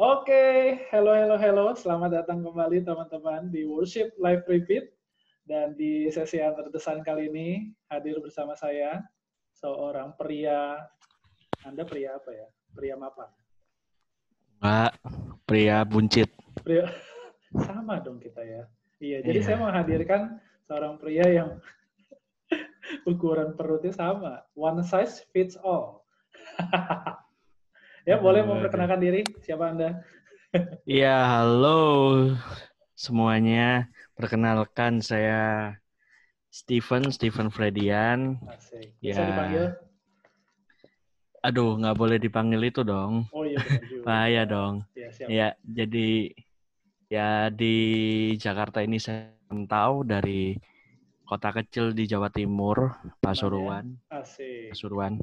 [0.00, 1.76] Oke, hello, hello, hello.
[1.76, 4.88] Selamat datang kembali teman-teman di Worship Live Repeat.
[5.44, 9.04] Dan di sesi yang terdesan kali ini, hadir bersama saya,
[9.52, 10.88] seorang pria,
[11.68, 12.48] Anda pria apa ya?
[12.72, 13.28] Pria mapan?
[14.64, 14.92] Mbak,
[15.44, 16.32] pria buncit.
[16.64, 16.88] Pria,
[17.68, 18.64] sama dong kita ya.
[19.04, 19.46] Iya, jadi Iya.
[19.52, 21.60] saya menghadirkan seorang pria yang
[23.12, 24.48] ukuran perutnya sama.
[24.56, 26.08] One size fits all.
[28.10, 29.20] ya, boleh memperkenalkan diri.
[29.46, 30.02] Siapa Anda?
[30.82, 31.78] Iya, halo
[32.98, 33.86] semuanya.
[34.18, 35.78] Perkenalkan saya
[36.50, 38.42] Steven, Steven Fredian.
[38.50, 38.98] Asik.
[38.98, 39.28] Bisa Ya.
[39.30, 39.64] dipanggil?
[41.40, 43.30] Aduh, nggak boleh dipanggil itu dong.
[43.30, 43.62] Oh iya.
[44.02, 44.84] Bahaya dong.
[44.92, 45.28] Ya, siap.
[45.30, 46.34] Ya, jadi
[47.08, 47.76] ya di
[48.36, 49.30] Jakarta ini saya
[49.70, 50.58] tahu dari
[51.24, 53.96] kota kecil di Jawa Timur, Pasuruan.
[54.10, 54.74] Asik.
[54.74, 55.22] Pasuruan.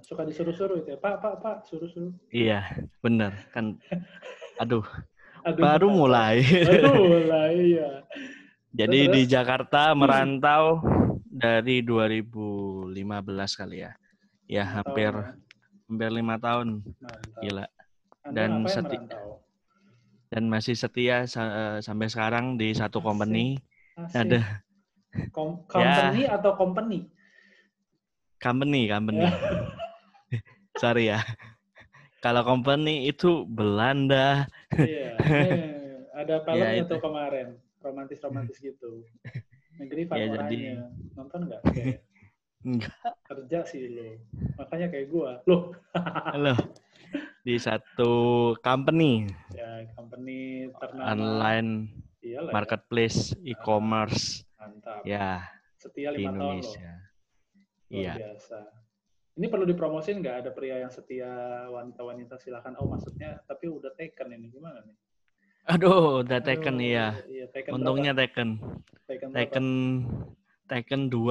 [0.00, 0.98] Suka disuruh-suruh itu ya.
[0.98, 2.12] Pak, Pak, Pak, suruh-suruh.
[2.28, 2.64] Iya,
[2.98, 3.76] bener kan.
[4.62, 4.84] Aduh,
[5.42, 6.40] Aduh, baru mulai.
[6.42, 7.90] Baru mulai, ya.
[8.72, 9.14] Jadi Terus?
[9.14, 10.80] di Jakarta merantau
[11.26, 12.88] dari 2015
[13.54, 13.92] kali ya.
[14.46, 15.36] Ya hampir tahun,
[15.86, 16.68] hampir lima tahun.
[16.80, 16.92] ya.
[16.98, 17.40] Mantap.
[17.40, 17.64] Gila.
[18.22, 19.28] Anda Dan seti- merantau?
[20.28, 23.06] Dan masih setia sa- eh, sampai sekarang di satu Asik.
[23.06, 23.46] company.
[23.94, 24.16] Asik.
[24.16, 24.40] Ada
[25.28, 25.92] Kom- Ya.
[25.92, 26.98] company atau company?
[28.42, 29.22] Company, company.
[30.82, 31.22] Sorry ya.
[32.18, 34.46] Kalau company itu Belanda.
[34.72, 35.14] Iya.
[36.12, 37.48] Ada filmnya Ya, tuh kemarin.
[37.78, 39.02] Romantis-romantis gitu.
[39.74, 40.34] Negeri Ya, Fakoranya.
[40.38, 40.78] jadi-
[41.14, 41.62] Nonton nggak?
[42.62, 42.94] Enggak.
[43.26, 44.22] kerja sih lo.
[44.54, 45.42] Makanya kayak gua.
[45.46, 45.74] Loh,
[46.36, 46.58] Loh.
[47.42, 48.12] Di satu
[48.62, 51.10] company ya company ternama.
[51.10, 51.90] online
[52.22, 52.54] Iyalah ya.
[52.54, 55.02] marketplace e-commerce Mantap.
[55.02, 55.42] ya
[55.74, 57.11] Setia di lima tahun loh.
[57.92, 58.14] Luar Iya.
[58.16, 58.58] biasa.
[59.32, 61.28] Ini perlu dipromosin nggak ada pria yang setia
[61.68, 62.76] wanita-wanita silakan.
[62.80, 64.96] Oh maksudnya tapi udah taken ini gimana nih?
[65.62, 67.06] Aduh, udah Taken Aduh, iya.
[67.30, 67.70] Iya taken.
[67.78, 68.58] Untungnya berapa?
[69.06, 69.28] Taken.
[69.30, 69.30] taken.
[69.30, 69.66] Taken
[70.66, 71.22] Taken 2.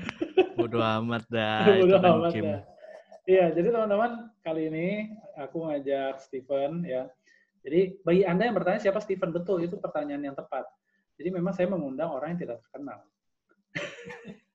[0.58, 2.44] Bodoh amat dah Bodo itu kan amat game.
[2.46, 2.60] dah.
[3.28, 4.12] Iya, jadi teman-teman
[4.42, 4.88] kali ini
[5.38, 7.06] aku ngajak Steven ya.
[7.60, 10.64] Jadi bagi anda yang bertanya siapa Steven betul itu pertanyaan yang tepat.
[11.20, 13.04] Jadi memang saya mengundang orang yang tidak terkenal.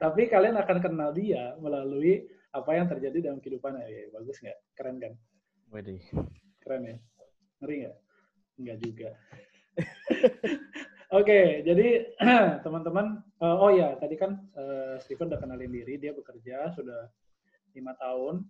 [0.00, 2.24] Tapi kalian akan kenal dia melalui
[2.56, 3.84] apa yang terjadi dalam kehidupannya.
[3.84, 4.58] Ya, bagus nggak?
[4.72, 5.12] Keren kan?
[5.68, 6.00] Waduh.
[6.64, 6.96] Keren ya?
[7.60, 7.96] Ngeri nggak?
[8.64, 9.10] Nggak juga.
[11.20, 12.16] Oke, jadi
[12.64, 17.10] teman-teman, eh, oh ya tadi kan eh, Steven udah kenalin diri, dia bekerja sudah
[17.74, 18.46] lima tahun,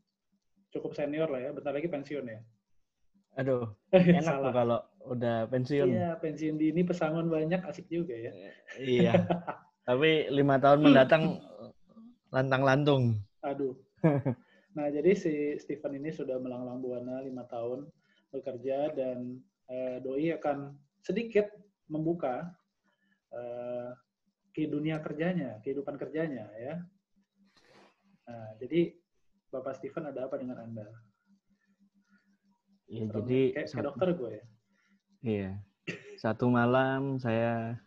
[0.68, 2.40] cukup senior lah ya, bentar lagi pensiun ya.
[3.40, 3.64] Aduh,
[3.96, 4.52] enak tuh Salah.
[4.52, 5.88] kalau udah pensiun.
[5.88, 8.32] Iya, pensiun dini pesangon banyak, asik juga ya.
[8.76, 9.12] Iya.
[9.84, 11.40] Tapi lima tahun mendatang
[12.30, 13.04] lantang lantung.
[13.44, 13.74] Aduh.
[14.70, 17.90] Nah, jadi si Steven ini sudah melanglang buana lima tahun
[18.30, 21.50] bekerja dan eh, doi akan sedikit
[21.90, 22.54] membuka
[23.34, 23.90] eh,
[24.54, 26.78] ke dunia kerjanya, kehidupan kerjanya ya.
[28.30, 28.94] Nah, jadi
[29.50, 30.86] Bapak Steven ada apa dengan Anda?
[32.86, 33.54] Serem jadi ya?
[33.54, 34.44] kayak, kayak dokter gue ya.
[35.20, 35.50] Iya.
[36.18, 37.78] Satu malam saya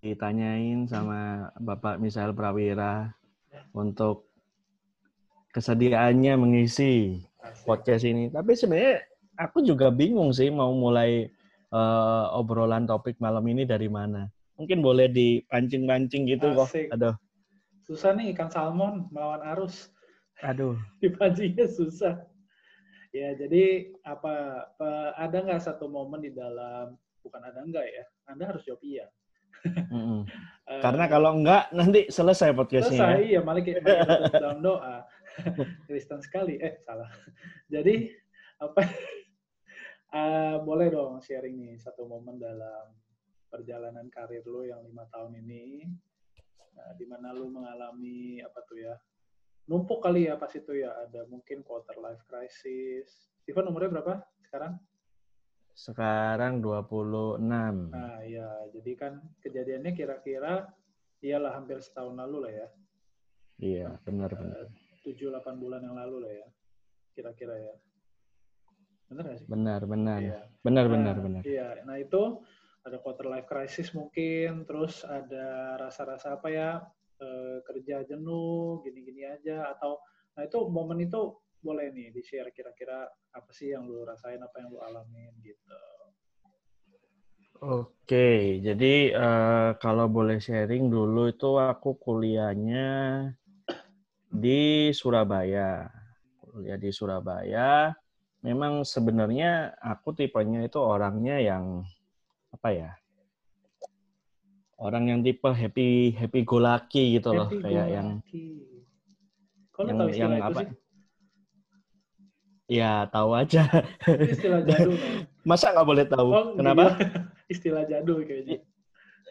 [0.00, 3.14] ditanyain sama Bapak Misael Prawira
[3.72, 4.28] untuk
[5.52, 7.24] kesediaannya mengisi
[7.64, 8.28] podcast ini.
[8.28, 9.02] Tapi sebenarnya
[9.40, 11.28] aku juga bingung sih mau mulai
[11.72, 14.28] eh, obrolan topik malam ini dari mana.
[14.56, 16.68] Mungkin boleh dipancing-pancing gitu kok.
[16.72, 16.88] Asik.
[16.92, 17.16] Aduh,
[17.86, 19.92] Susah nih ikan salmon melawan arus.
[20.42, 20.74] aduh.
[21.04, 22.18] Dipancingnya susah.
[23.14, 26.92] Ya, jadi apa pe- ada nggak satu momen di dalam
[27.24, 28.04] bukan ada enggak ya?
[28.28, 29.08] Anda harus jawab iya.
[30.66, 32.98] Eh, Karena kalau enggak nanti selesai podcastnya.
[32.98, 33.38] selesai ya.
[33.38, 33.86] ya malah kayak
[34.34, 35.06] dalam doa.
[35.86, 36.58] Kristen sekali.
[36.58, 37.06] Eh, salah.
[37.70, 38.10] Jadi
[38.58, 38.82] apa
[40.18, 42.90] eh, boleh dong sharing nih satu momen dalam
[43.46, 45.86] perjalanan karir lu yang lima tahun ini
[46.76, 48.92] Nah, di mana lu mengalami apa tuh ya
[49.66, 54.14] numpuk kali ya pas itu ya ada mungkin quarter life crisis Steven umurnya berapa
[54.46, 54.76] sekarang
[55.76, 57.92] Sekarang 26.
[57.92, 59.12] nah ya jadi kan
[59.44, 60.72] kejadiannya kira-kira
[61.20, 62.68] iyalah hampir setahun lalu lah ya
[63.56, 64.68] Iya, benar-benar.
[65.04, 66.48] tujuh delapan bulan yang lalu lah ya
[67.12, 67.74] kira-kira ya
[69.06, 70.18] bener nggak sih Benar, benar.
[70.18, 70.40] Iya.
[70.66, 71.42] Benar, Nah, benar, benar.
[71.46, 72.22] Iya, nah itu
[72.82, 76.70] ada quarter life crisis mungkin, terus ada rasa-rasa apa ya
[77.22, 79.96] eh, kerja jenuh, gini-gini aja, atau
[80.36, 84.56] nah itu momen itu boleh nih di share kira-kira apa sih yang lu rasain, apa
[84.62, 85.76] yang lu alamin gitu.
[87.64, 92.88] Oke, jadi eh, kalau boleh sharing dulu itu aku kuliahnya
[94.28, 95.88] di Surabaya.
[96.40, 97.92] Kuliah di Surabaya.
[98.46, 101.82] memang sebenarnya aku tipenya itu orangnya yang
[102.54, 102.90] apa ya?
[104.78, 108.08] Orang yang tipe happy happy go lucky gitu loh, Happy kayak go yang
[109.82, 110.60] yang yang apa?
[110.62, 110.85] sih,
[112.66, 113.62] Ya tahu aja.
[114.26, 114.98] istilah jadul.
[115.48, 116.28] Masa nggak boleh tahu?
[116.34, 116.98] Oh, Kenapa?
[116.98, 116.98] dibilang
[117.54, 118.58] istilah jadul kayaknya.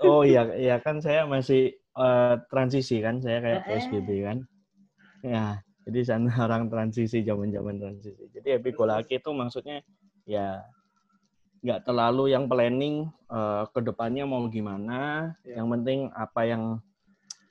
[0.03, 3.75] Oh iya, iya kan saya masih eh, transisi kan, saya kayak Eh, eh.
[3.79, 4.37] PSBB kan.
[5.19, 5.45] Ya,
[5.83, 8.23] jadi sana orang transisi, zaman-zaman transisi.
[8.31, 9.83] Jadi happy go lucky itu maksudnya
[10.23, 10.63] ya
[11.59, 15.31] nggak terlalu yang planning eh, ke depannya mau gimana.
[15.43, 15.59] Ya.
[15.59, 16.63] Yang penting apa yang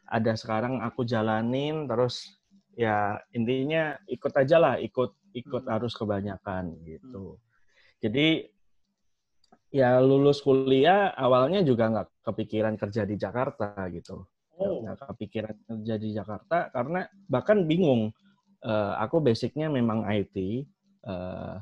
[0.09, 2.41] ada sekarang aku jalanin, terus
[2.73, 5.75] ya intinya ikut aja lah, ikut ikut Hmm.
[5.79, 7.37] arus kebanyakan gitu.
[7.99, 8.49] Jadi
[9.75, 14.23] ya lulus kuliah awalnya juga nggak kepikiran kerja di Jakarta gitu.
[14.55, 18.15] Oh, nggak kepikiran kerja di Jakarta karena bahkan bingung.
[18.65, 20.37] Eh, aku basicnya memang IT
[21.05, 21.57] eh,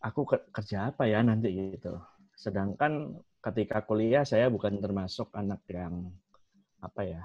[0.00, 1.98] aku ke- kerja apa ya nanti gitu.
[2.38, 6.08] Sedangkan ketika kuliah saya bukan termasuk anak yang
[6.82, 7.22] apa ya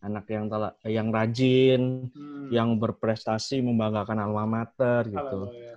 [0.00, 2.48] anak yang tela- yang rajin hmm.
[2.48, 5.76] yang berprestasi membanggakan alma mater gitu ya.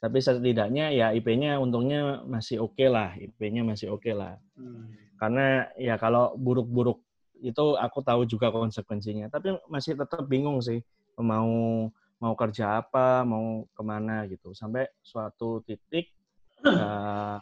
[0.00, 4.92] tapi setidaknya ya IP-nya untungnya masih oke lah IP-nya masih oke lah Hmm.
[5.16, 7.00] karena ya kalau buruk-buruk
[7.40, 10.84] itu aku tahu juga konsekuensinya tapi masih tetap bingung sih
[11.16, 11.88] mau
[12.20, 16.12] mau kerja apa mau ke mana gitu sampai suatu titik
[16.68, 17.36] eh,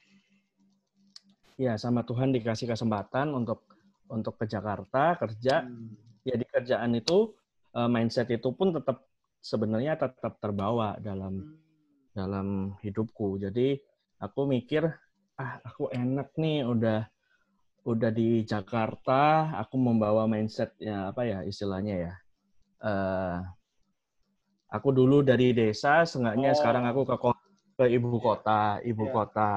[1.58, 3.66] ya sama Tuhan dikasih kesempatan untuk
[4.12, 5.92] untuk ke Jakarta kerja Hmm.
[6.28, 7.32] ya di kerjaan itu
[7.76, 9.04] eh, mindset itu pun tetap
[9.40, 11.56] sebenarnya tetap terbawa dalam Hmm.
[12.16, 12.48] dalam
[12.82, 13.38] hidupku.
[13.38, 13.78] Jadi
[14.18, 14.82] aku mikir,
[15.38, 17.00] ah aku enak nih udah
[17.86, 22.14] udah di Jakarta, aku membawa mindset ya apa ya istilahnya ya.
[22.84, 23.38] eh
[24.68, 26.58] aku dulu dari desa, seenggaknya Oh.
[26.58, 27.16] sekarang aku ke
[27.78, 29.14] ke ibu kota, ibu Iya.
[29.14, 29.50] kota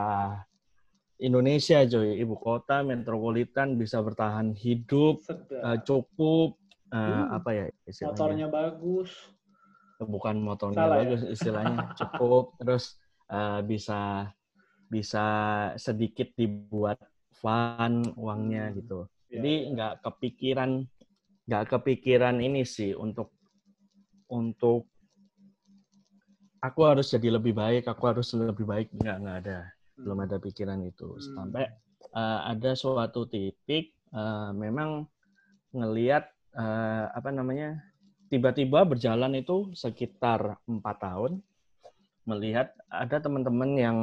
[1.21, 5.61] Indonesia coy, ibu kota metropolitan bisa bertahan hidup, Sedap.
[5.69, 6.57] eh, cukup
[6.91, 7.37] eh, Hmm.
[7.37, 8.17] apa ya istilahnya?
[8.17, 9.11] Motornya bagus.
[10.01, 11.01] bukan motornya Salah ya?
[11.13, 12.97] bagus istilahnya cukup terus
[13.29, 14.33] eh, bisa
[14.89, 15.25] bisa
[15.79, 16.97] sedikit dibuat
[17.39, 18.77] fun uangnya Hmm.
[18.81, 19.69] gitu Ya, jadi ya.
[19.71, 20.71] nggak kepikiran
[21.47, 23.29] nggak kepikiran ini sih untuk
[24.27, 24.89] untuk
[26.61, 29.57] aku harus jadi lebih baik aku harus lebih baik nggak nggak ada
[30.03, 31.07] belum ada pikiran itu.
[31.07, 31.23] Hmm.
[31.37, 31.65] sampai
[32.15, 35.05] eh, ada suatu titik eh, memang
[35.71, 37.79] ngelihat eh, apa namanya
[38.31, 41.43] tiba-tiba berjalan itu sekitar empat tahun
[42.23, 43.97] melihat ada teman-teman yang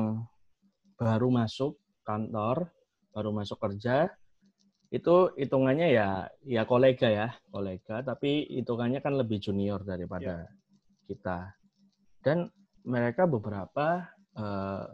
[0.99, 2.69] baru masuk kantor
[3.15, 4.11] baru masuk kerja.
[4.89, 6.09] Itu hitungannya ya
[6.45, 8.01] ya kolega ya kolega.
[8.01, 10.49] Tapi hitungannya kan lebih junior daripada
[11.05, 11.53] kita.
[12.25, 12.49] Dan
[12.85, 14.87] mereka beberapa eh,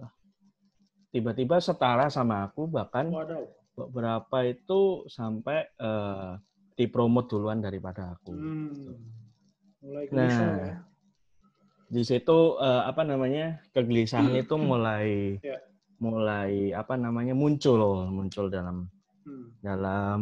[1.15, 3.47] tiba-tiba setara sama aku bahkan Waduh.
[3.79, 6.31] beberapa itu sampai eh,
[6.75, 8.35] dipromot duluan daripada aku.
[8.35, 8.99] Hmm.
[9.79, 10.75] Mulai Nah, ya.
[11.87, 15.63] Di situ eh, apa namanya kegelisahan itu mulai Ya.
[16.03, 18.91] mulai apa namanya muncul muncul dalam
[19.25, 19.55] Hmm.
[19.63, 20.21] dalam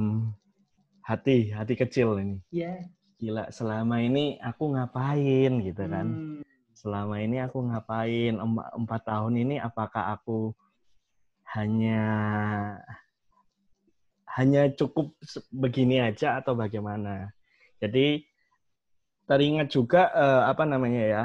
[1.03, 2.37] hati hati kecil ini.
[2.53, 2.85] Ya.
[3.17, 6.07] Gila selama ini aku ngapain gitu kan?
[6.13, 6.43] Hmm.
[6.75, 8.35] Selama ini aku ngapain?
[8.37, 10.51] Em- Empat tahun ini apakah aku
[11.53, 12.03] hanya
[14.33, 15.13] hanya cukup
[15.53, 17.29] begini aja atau bagaimana?
[17.77, 18.25] Jadi
[19.29, 21.25] teringat juga eh, apa namanya ya?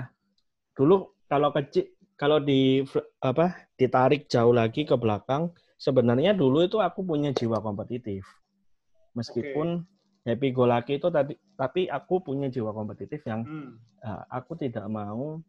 [0.76, 2.82] Dulu kalau kecil kalau di
[3.22, 8.26] apa ditarik jauh lagi ke belakang, sebenarnya dulu itu aku punya jiwa kompetitif.
[9.16, 9.86] Meskipun
[10.28, 13.80] happy go lucky itu tadi tapi aku punya jiwa kompetitif yang Hmm.
[14.04, 15.40] eh, aku tidak mau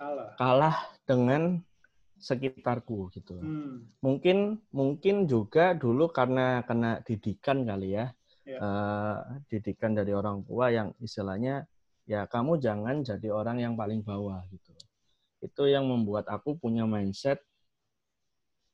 [0.00, 0.32] Kalah.
[0.40, 1.60] kalah dengan
[2.20, 3.40] sekitarku gitu.
[3.40, 3.88] Hmm.
[4.04, 8.56] Mungkin mungkin juga dulu karena kena didikan kali ya, Ya.
[8.56, 9.16] Eh,
[9.52, 11.68] didikan dari orang tua yang istilahnya
[12.08, 14.74] ya kamu jangan jadi orang yang paling bawah gitu.
[15.44, 17.38] Itu yang membuat aku punya mindset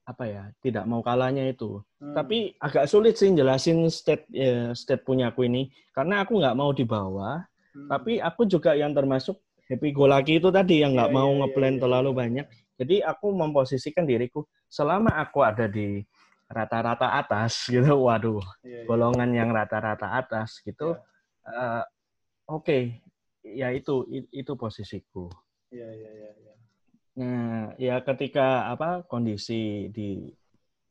[0.06, 1.82] apa ya tidak mau kalahnya itu.
[1.98, 2.14] Hmm.
[2.14, 6.70] Tapi agak sulit sih jelasin state eh, state punya aku ini karena aku nggak mau
[6.72, 7.42] di bawah
[7.76, 7.92] Hmm.
[7.92, 9.36] tapi aku juga yang termasuk
[9.68, 12.16] happy go lucky itu tadi yang nggak Iya, mau iya, ngeplan iya, terlalu iya.
[12.16, 12.46] banyak.
[12.76, 16.04] Jadi aku memposisikan diriku selama aku ada di
[16.46, 18.86] rata-rata atas gitu, waduh, Iya, iya.
[18.86, 20.94] golongan yang rata-rata atas gitu.
[20.94, 21.80] Iya.
[21.80, 21.84] eh,
[22.46, 23.02] Oke,
[23.42, 25.26] ya itu itu posisiku.
[25.74, 26.54] Iya, iya, iya, iya.
[27.18, 30.30] Nah, ya ketika apa kondisi di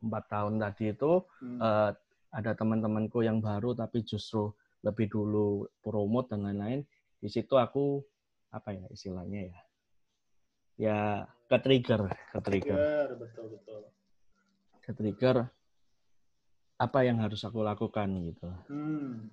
[0.04, 1.60] empat tahun tadi itu Hmm.
[1.64, 1.92] eh,
[2.36, 4.52] ada teman-temanku yang baru tapi justru
[4.84, 6.84] lebih dulu promote dan lain-lain.
[7.24, 8.04] Di situ aku
[8.52, 9.60] apa ya istilahnya ya
[10.76, 12.02] ya ke trigger,
[12.32, 12.80] ke trigger.
[13.16, 13.82] Betul betul.
[14.84, 15.38] Ke trigger
[16.76, 18.50] apa yang harus aku lakukan gitu.
[18.68, 19.32] Hmm.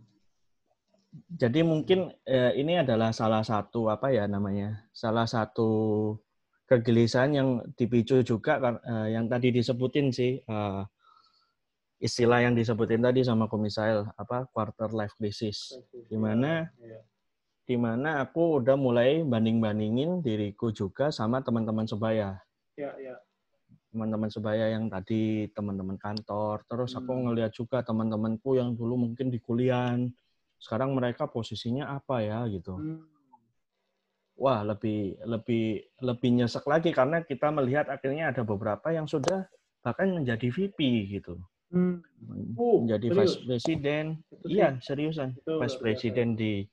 [1.29, 4.89] Jadi mungkin eh, ini adalah salah satu apa ya namanya?
[4.97, 5.71] Salah satu
[6.65, 10.83] kegelisahan yang dipicu juga eh, yang tadi disebutin sih eh,
[12.01, 15.77] istilah yang disebutin tadi sama Komisail apa quarter life crisis.
[16.09, 17.12] Di mana Iya.
[17.63, 22.43] Di mana aku udah mulai banding-bandingin diriku juga sama teman-teman sebaya.
[22.75, 23.15] Ya, ya.
[23.93, 27.29] Teman-teman sebaya yang tadi teman-teman kantor, terus aku Hmm.
[27.29, 29.95] ngeliat juga teman-temanku yang dulu mungkin di kuliah.
[30.59, 32.79] Sekarang mereka posisinya apa ya gitu.
[32.79, 33.05] Hmm.
[34.43, 39.47] Wah, lebih lebih lebih nyesek lagi karena kita melihat akhirnya ada beberapa yang sudah
[39.85, 40.79] bahkan menjadi VP
[41.21, 41.39] gitu.
[41.71, 42.01] Hmm.
[42.57, 43.17] Uh, menjadi serius?
[43.17, 44.09] vice president.
[44.49, 45.37] Iya, seriusan.
[45.37, 46.65] itu Vice president di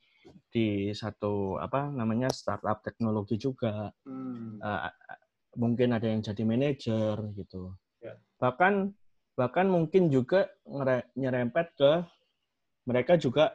[0.50, 3.94] di satu apa namanya startup teknologi juga.
[4.04, 4.58] Hmm.
[4.58, 4.90] Eh,
[5.56, 7.74] mungkin ada yang jadi manajer gitu.
[8.02, 8.18] Ya.
[8.42, 8.94] Bahkan
[9.38, 10.50] bahkan mungkin juga
[11.16, 11.92] nyerempet ke
[12.84, 13.54] mereka juga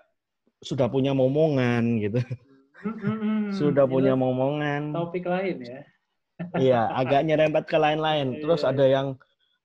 [0.64, 2.20] sudah punya momongan gitu.
[2.24, 3.50] Hmm.
[3.58, 4.94] Sudah Itu punya momongan.
[4.94, 5.82] topik lain ya.
[6.54, 8.36] Iya, agak nyerempet ke lain-lain.
[8.36, 9.08] Iya, Terus iya, ada yang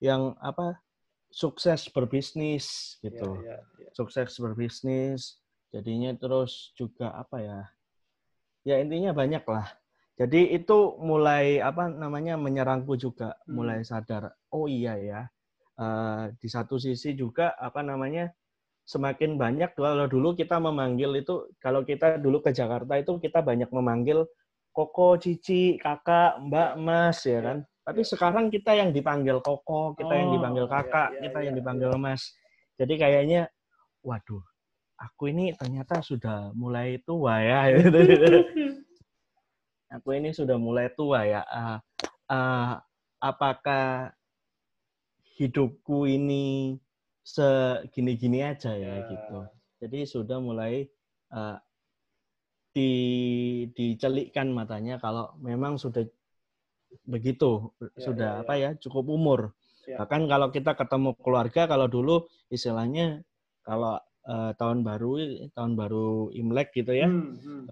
[0.01, 0.81] yang apa?
[1.31, 3.39] sukses berbisnis gitu.
[3.47, 3.91] Ya, ya, ya.
[3.95, 5.40] Sukses berbisnis.
[5.75, 7.61] Jadinya terus juga apa ya?
[8.69, 9.67] Ya intinya banyak lah.
[10.21, 13.57] Jadi itu mulai apa namanya menyerangku juga, Hmm.
[13.57, 14.37] mulai sadar.
[14.53, 15.23] Oh iya ya.
[15.81, 18.29] eh, di satu sisi juga apa namanya
[18.85, 23.71] semakin banyak kalau dulu kita memanggil itu kalau kita dulu ke Jakarta itu kita banyak
[23.73, 24.29] memanggil
[24.77, 27.59] koko, cici, kakak, mbak, mas ya kan.
[27.87, 31.47] Tapi sekarang kita yang dipanggil koko, kita yang Oh, dipanggil iya, kakak, iya, kita iya,
[31.49, 32.23] yang dipanggil mas.
[32.81, 33.41] Jadi kayaknya
[34.05, 34.45] waduh,
[35.01, 37.73] aku ini ternyata sudah mulai tua ya.
[39.97, 41.41] aku ini sudah mulai tua ya.
[41.49, 41.81] Ah,
[42.29, 42.85] ah,
[43.19, 44.13] apakah
[45.41, 46.77] hidupku ini
[47.25, 49.49] segini-gini aja ya, gitu.
[49.81, 50.85] Jadi sudah mulai
[51.33, 51.57] uh,
[52.71, 52.93] di
[53.73, 56.05] dicelikkan matanya kalau memang sudah
[57.09, 59.41] begitu, Ya, sudah ya, apa ya cukup umur.
[59.89, 60.05] Ya.
[60.05, 63.25] Bahkan kalau kita ketemu keluarga, kalau dulu istilahnya
[63.65, 65.13] kalau uh, tahun baru
[65.55, 67.65] tahun baru Imlek gitu ya, Hmm, hmm.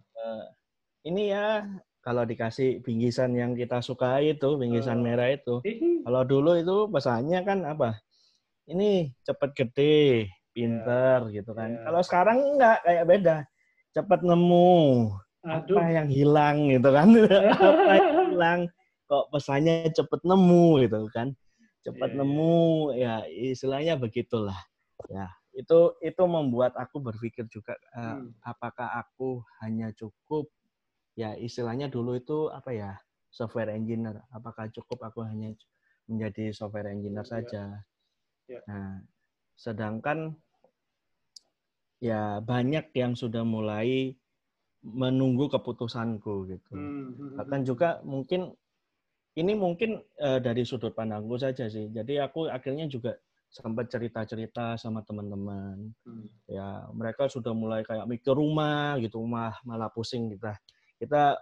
[1.09, 1.65] ini ya
[2.01, 5.05] kalau dikasih bingkisan yang kita suka itu, bingkisan Oh.
[5.05, 5.61] merah itu.
[5.61, 6.05] Hihi.
[6.09, 8.01] Kalau dulu itu pesannya kan apa?
[8.65, 11.77] Ini cepet gede, pinter gitu kan.
[11.77, 11.81] Ya.
[11.85, 13.37] Kalau sekarang enggak kayak beda.
[13.93, 15.13] Cepet nemu
[15.45, 15.77] Aduh.
[15.81, 17.09] apa yang hilang gitu kan.
[17.61, 18.61] apa yang hilang
[19.09, 21.29] kok pesannya cepet nemu gitu kan.
[21.85, 22.21] Cepet Iya, iya.
[22.25, 22.57] nemu
[22.97, 24.57] ya istilahnya begitulah.
[25.09, 25.29] Ya,
[25.59, 28.31] itu itu membuat aku berpikir juga eh, Hmm.
[28.47, 30.47] apakah aku hanya cukup
[31.19, 32.91] ya istilahnya dulu itu apa ya
[33.29, 35.51] software engineer apakah cukup aku hanya
[36.07, 37.33] menjadi software engineer Iya.
[37.35, 37.63] saja
[38.49, 38.61] Ya.
[38.71, 39.03] nah
[39.59, 40.39] sedangkan
[41.99, 44.15] ya banyak yang sudah mulai
[44.81, 47.69] menunggu keputusanku gitu Hmm, hmm, bahkan hmm.
[47.69, 48.55] juga mungkin
[49.35, 49.91] ini mungkin
[50.23, 56.29] eh, dari sudut pandangku saja sih jadi aku akhirnya juga sempat cerita-cerita sama teman-teman Hmm.
[56.49, 60.57] ya mereka sudah mulai kayak mikir rumah gitu mah malah pusing kita
[60.97, 61.37] kita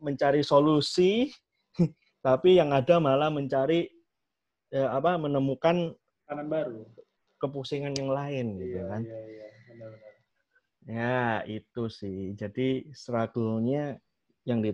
[0.00, 1.32] mencari solusi
[2.26, 3.88] tapi yang ada malah mencari
[4.68, 5.92] ya, apa menemukan
[6.24, 6.84] kanan baru.
[7.40, 9.46] kepusingan yang lain gitu Iya, kan iya, iya.
[9.68, 10.12] Benar-benar.
[10.84, 13.96] ya itu sih jadi struggle-nya
[14.44, 14.72] yang di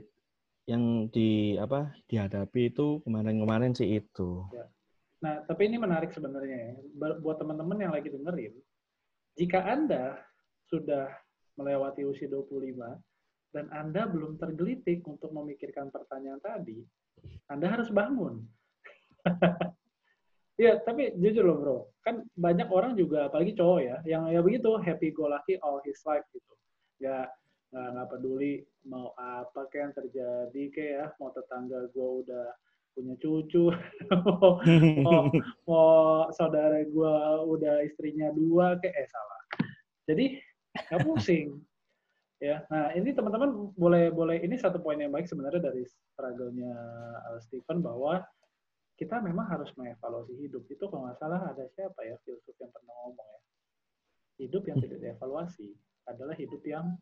[0.67, 4.47] yang di apa dihadapi itu kemarin-kemarin sih itu
[5.21, 6.73] Nah, tapi ini menarik sebenarnya ya.
[7.21, 8.57] Buat teman-teman yang lagi dengerin,
[9.37, 10.17] jika Anda
[10.73, 11.13] sudah
[11.61, 12.97] melewati usia 25
[13.53, 16.81] dan Anda belum tergelitik untuk memikirkan pertanyaan tadi,
[17.53, 18.41] Anda harus bangun.
[20.61, 24.77] Iya, tapi jujur loh bro, kan banyak orang juga, apalagi cowok ya, yang ya begitu
[24.77, 26.53] happy go lucky all his life gitu.
[27.01, 27.33] Nggak,
[27.73, 32.47] nggak peduli mau apa kayak yang terjadi kayak ya, mau tetangga gue udah
[32.95, 33.71] punya cucu,
[34.11, 34.61] mau,
[35.07, 35.21] mau,
[35.65, 35.91] mau
[36.35, 37.15] saudara gue
[37.47, 39.41] udah istrinya dua, kayak eh salah.
[40.09, 40.27] Jadi
[40.91, 41.49] nggak pusing.
[42.41, 46.73] Ya, nah ini teman-teman boleh boleh ini satu poin yang baik sebenarnya dari struggle-nya
[47.29, 48.25] uh, Stephen bahwa
[48.97, 50.65] kita memang harus mengevaluasi hidup.
[50.73, 53.41] Itu kalau nggak salah ada siapa ya filsuf yang pernah ngomong ya.
[54.41, 55.69] Hidup yang tidak dievaluasi
[56.09, 56.97] adalah hidup yang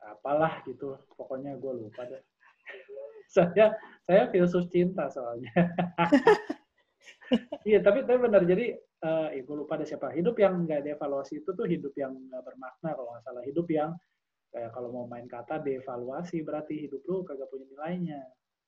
[0.00, 0.96] apalah gitu.
[1.12, 2.24] Pokoknya gue lupa deh.
[3.32, 3.72] saya
[4.04, 5.50] saya filsuf cinta soalnya.
[7.64, 8.44] Iya, tapi tapi benar.
[8.44, 10.12] Jadi, eh ya gue lupa ada siapa.
[10.12, 13.42] Hidup yang nggak dievaluasi itu tuh hidup yang nggak bermakna kalau nggak salah.
[13.46, 13.96] Hidup yang
[14.52, 18.20] kayak kalau mau main kata devaluasi berarti hidup lu kagak punya nilainya.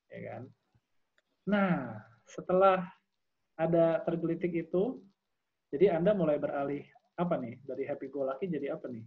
[0.08, 0.42] ya kan?
[1.44, 2.88] Nah, setelah
[3.60, 5.04] ada tergelitik itu,
[5.68, 6.82] jadi Anda mulai beralih
[7.20, 7.60] apa nih?
[7.68, 9.04] Dari happy go lucky jadi apa nih?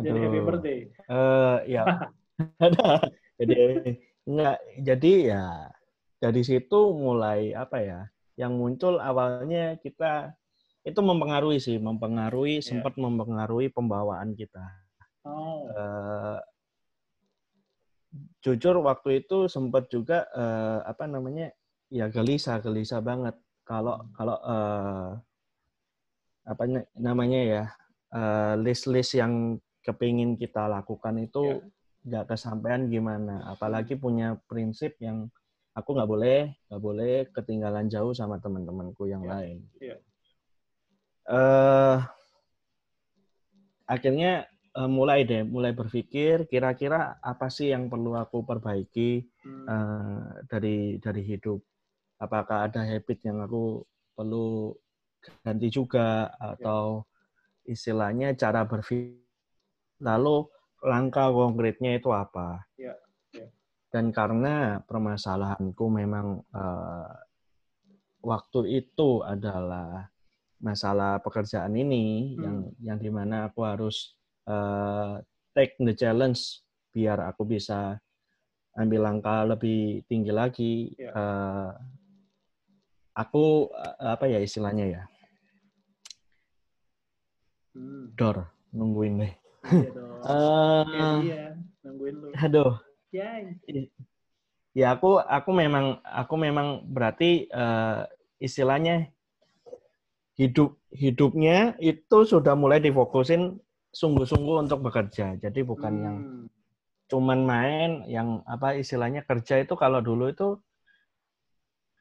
[0.00, 0.22] Jadi Aduh.
[0.28, 0.80] happy birthday.
[1.08, 1.82] Eh ya.
[2.64, 3.10] Ada.
[3.40, 3.96] Jadi
[4.28, 5.44] enggak jadi ya
[6.20, 8.00] dari situ mulai apa ya?
[8.36, 10.36] Yang muncul awalnya kita
[10.84, 12.68] itu mempengaruhi sih, mempengaruhi Iya.
[12.68, 14.64] sempat mempengaruhi pembawaan kita.
[15.24, 16.38] Oh, Eh,
[18.44, 21.52] jujur waktu itu sempat juga eh, apa namanya
[21.92, 25.10] ya gelisah gelisah banget kalau kalau eh,
[26.48, 27.64] apa na- namanya ya
[28.58, 31.62] list-list yang kepingin kita lakukan itu
[32.06, 33.44] nggak kesampaian gimana.
[33.48, 35.28] Apalagi punya prinsip yang
[35.76, 36.38] aku nggak boleh
[36.68, 39.30] nggak boleh ketinggalan jauh sama teman-temanku yang Iya.
[39.32, 39.58] lain.
[39.80, 39.96] Iya.
[41.30, 41.98] eh
[43.86, 50.28] akhirnya eh, mulai deh mulai berpikir kira-kira apa sih yang perlu aku perbaiki hmm, eh,
[50.50, 51.60] dari dari hidup.
[52.20, 53.80] Apakah ada habit yang aku
[54.12, 54.76] perlu
[55.40, 57.04] ganti juga atau
[57.64, 59.16] istilahnya cara berpikir?
[60.00, 60.48] Lalu
[60.80, 62.96] langkah konkretnya itu apa Iya,
[63.36, 63.46] iya.
[63.92, 67.12] dan karena permasalahanku memang eh,
[68.20, 70.08] waktu itu adalah
[70.60, 72.42] masalah pekerjaan ini Hmm.
[72.44, 74.16] yang yang di mana aku harus
[74.48, 75.20] eh,
[75.56, 76.60] take the challenge
[76.92, 78.00] biar aku bisa
[78.76, 80.74] ambil langkah lebih tinggi lagi.
[80.96, 81.10] Iya.
[81.12, 81.72] Eh,
[83.10, 83.68] aku
[84.00, 85.02] apa ya istilahnya ya
[87.74, 88.16] hmm.
[88.16, 89.32] dor nungguin deh.
[89.64, 91.44] Iya dia
[91.84, 92.28] nungguin lu.
[92.36, 92.72] aduh,
[93.12, 93.60] Yay.
[94.72, 98.00] ya aku aku memang aku memang berarti eh,
[98.40, 99.10] istilahnya
[100.40, 103.60] hidup hidupnya itu sudah mulai difokusin
[103.92, 105.36] sungguh-sungguh untuk bekerja.
[105.36, 106.46] Jadi bukan yang Hmm,
[107.10, 110.56] cuman main yang apa istilahnya kerja itu kalau dulu itu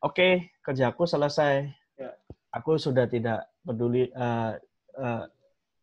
[0.05, 0.29] oke
[0.63, 2.15] kerjaku selesai Ya.
[2.55, 4.51] aku sudah tidak peduli eh,
[4.95, 5.24] eh,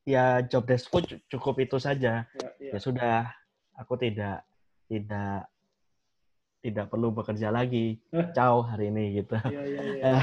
[0.07, 2.73] ya job deskku cu- cukup itu saja ya, ya.
[2.73, 3.27] ya sudah
[3.75, 4.47] aku tidak
[4.87, 5.51] tidak
[6.63, 7.99] tidak perlu bekerja lagi
[8.37, 10.23] ciao hari ini gitu Iya, iya, iya, Eh,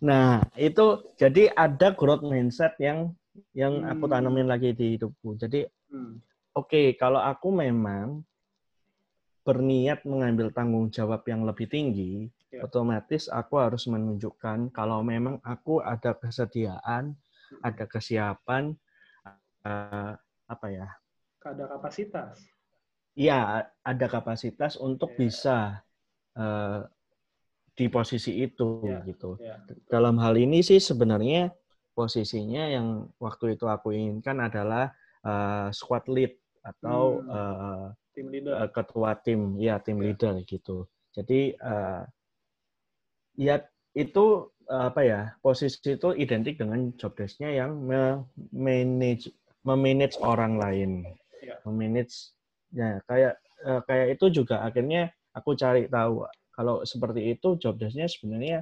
[0.00, 0.84] nah itu
[1.20, 3.12] jadi ada growth mindset yang
[3.54, 4.12] yang aku Hmm.
[4.16, 6.20] tanamin lagi di hidupku jadi Hmm,
[6.52, 8.20] Oke, kalau aku memang
[9.40, 12.64] berniat mengambil tanggung jawab yang lebih tinggi, Ya.
[12.64, 17.16] otomatis aku harus menunjukkan kalau memang aku ada kesediaan,
[17.64, 18.76] ada kesiapan,
[19.68, 20.12] eh,
[20.48, 20.88] apa ya?
[21.44, 22.40] Ada kapasitas.
[23.18, 25.18] Iya, ada kapasitas untuk Ya.
[25.18, 25.58] bisa
[26.38, 26.80] eh,
[27.76, 29.00] di posisi itu Ya.
[29.04, 29.36] gitu.
[29.38, 29.60] Ya.
[29.90, 31.52] Dalam hal ini sih sebenarnya
[31.94, 34.94] posisinya yang waktu itu aku inginkan adalah
[35.26, 37.34] eh, squad lead atau Hmm.
[37.34, 38.54] eh, Tim leader.
[38.66, 40.10] eh, ketua tim, ya tim Ya.
[40.10, 40.86] leader gitu.
[41.14, 42.02] Jadi eh,
[43.38, 43.62] ya
[43.94, 44.26] itu
[44.68, 47.72] apa ya posisi itu identik dengan job desk-nya yang
[48.52, 49.32] manage
[49.66, 50.90] memanage orang lain,
[51.38, 51.54] Ya.
[51.66, 52.34] memanage
[52.74, 58.10] ya kayak eh, kayak itu juga akhirnya aku cari tahu kalau seperti itu job desk-nya
[58.10, 58.58] sebenarnya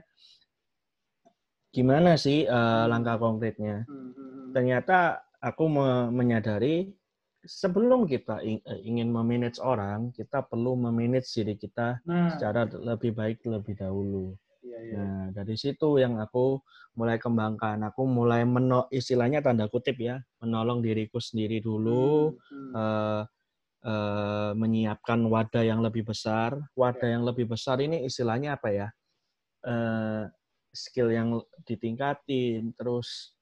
[1.73, 3.85] gimana sih eh, langkah konkretnya.
[3.89, 4.51] Hmm, hmm, hmm.
[4.57, 4.99] Ternyata
[5.41, 6.93] aku me- menyadari
[7.45, 13.45] sebelum kita eh, ingin memanage orang, kita perlu memanage diri kita Nah, secara lebih baik
[13.45, 14.35] terlebih dahulu.
[14.77, 14.97] Iya, iya.
[14.97, 16.61] Nah, dari situ yang aku
[16.97, 17.81] mulai kembangkan.
[17.89, 22.73] Aku mulai meno istilahnya tanda kutip ya, menolong diriku sendiri dulu, Hmm, hmm.
[22.77, 23.23] eh,
[23.87, 26.57] eh, menyiapkan wadah yang lebih besar.
[26.77, 28.89] Wadah yang lebih besar ini istilahnya apa ya?
[29.67, 30.25] Eh,
[30.73, 33.33] skill yang ditingkatin, terus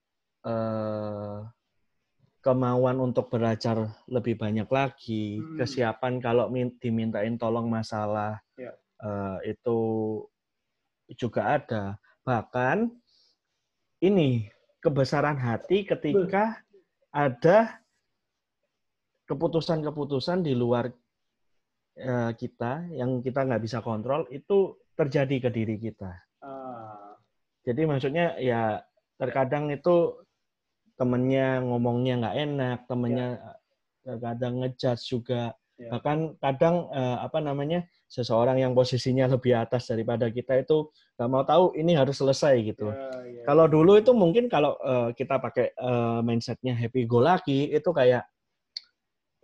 [0.44, 1.38] eh,
[2.44, 5.57] kemauan untuk belajar lebih banyak lagi, Hmm.
[5.57, 8.77] kesiapan kalau min- dimintain tolong masalah Ya.
[9.01, 9.79] eh, itu
[11.12, 12.01] juga ada.
[12.25, 12.88] Bahkan
[14.01, 14.49] ini
[14.81, 16.61] kebesaran hati ketika
[17.12, 17.81] ada
[19.25, 20.93] keputusan-keputusan di luar
[21.97, 26.12] eh, kita yang kita nggak bisa kontrol itu terjadi ke diri kita.
[26.45, 27.17] Ah,
[27.64, 28.85] Jadi maksudnya ya
[29.17, 30.21] terkadang itu
[31.01, 33.29] temennya ngomongnya nggak enak, temennya
[34.05, 35.57] terkadang ngejudge juga.
[35.85, 35.90] Ya.
[35.92, 40.88] Bahkan kadang eh, apa namanya seseorang yang posisinya lebih atas daripada kita itu
[41.20, 42.88] nggak mau tahu ini harus selesai gitu.
[42.88, 43.44] ya, ya.
[43.44, 48.25] Kalau dulu itu mungkin kalau eh, kita pakai eh, mindsetnya happy go lucky itu kayak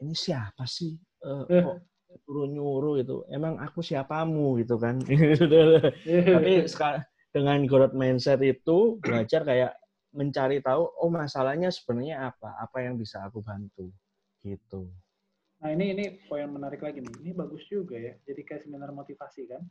[0.00, 1.60] ini siapa sih Eh, Eh.
[1.60, 1.84] kok
[2.24, 4.96] suruh nyuruh itu emang aku siapamu gitu kan.
[6.40, 9.76] Tapi sekarang dengan growth mindset itu belajar kayak
[10.10, 13.92] mencari tahu oh masalahnya sebenarnya apa, apa yang bisa aku bantu
[14.42, 14.88] gitu.
[15.60, 17.14] Nah ini ini poin menarik lagi nih.
[17.20, 18.16] Ini bagus juga ya.
[18.24, 19.62] Jadi kayak seminar motivasi kan.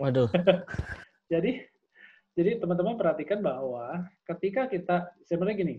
[0.00, 0.28] Waduh.
[1.32, 1.60] jadi
[2.36, 5.76] jadi teman-teman perhatikan bahwa ketika kita sebenarnya gini,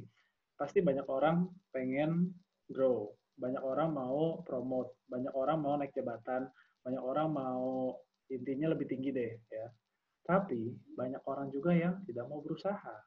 [0.57, 2.33] pasti banyak orang pengen
[2.65, 6.49] grow, banyak orang mau promote, banyak orang mau naik jabatan,
[6.81, 7.93] banyak orang mau
[8.33, 9.69] intinya lebih tinggi deh ya.
[10.25, 12.97] Tapi banyak orang juga yang tidak mau berusaha.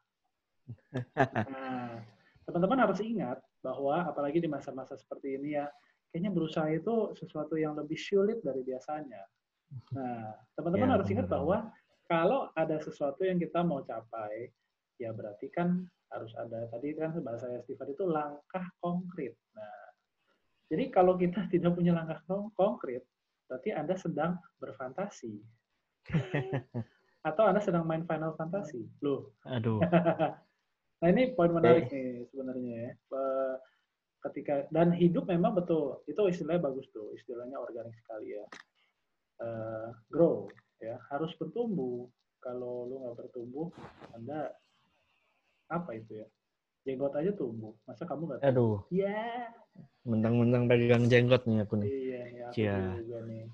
[1.50, 1.98] Nah,
[2.46, 5.66] teman-teman harus ingat bahwa apalagi di masa-masa seperti ini ya,
[6.10, 9.22] kayaknya berusaha itu sesuatu yang lebih sulit dari biasanya.
[9.94, 11.70] Nah, teman-teman ya, harus ingat bahwa
[12.10, 14.50] kalau ada sesuatu yang kita mau capai,
[14.98, 19.38] ya berarti kan harus ada tadi kan bahasa Stephen itu langkah konkret.
[19.54, 19.94] Nah,
[20.66, 22.18] jadi kalau kita tidak punya langkah
[22.58, 23.06] konkret,
[23.46, 25.38] berarti Anda sedang berfantasi.
[27.30, 28.90] Atau Anda sedang main Final Fantasy.
[29.06, 29.30] Loh.
[29.46, 29.78] Aduh.
[30.98, 32.90] nah, ini poin menarik nih sebenarnya ya.
[34.20, 36.04] Ketika dan hidup memang betul.
[36.04, 38.44] Itu istilahnya bagus tuh, istilahnya organik sekali ya.
[39.40, 42.08] Uh, grow ya, harus bertumbuh.
[42.40, 43.68] Kalau lu nggak bertumbuh,
[44.16, 44.52] Anda
[45.68, 46.26] apa itu ya?
[46.88, 47.76] Jenggot aja tumbuh.
[47.84, 48.84] Masa kamu nggak Aduh.
[48.88, 49.12] Iya.
[49.12, 49.44] Yeah.
[50.08, 51.88] Mentang-mentang pegang jenggot nih aku nih.
[51.88, 52.96] Iya, ya, aku yeah.
[52.96, 53.44] juga nih.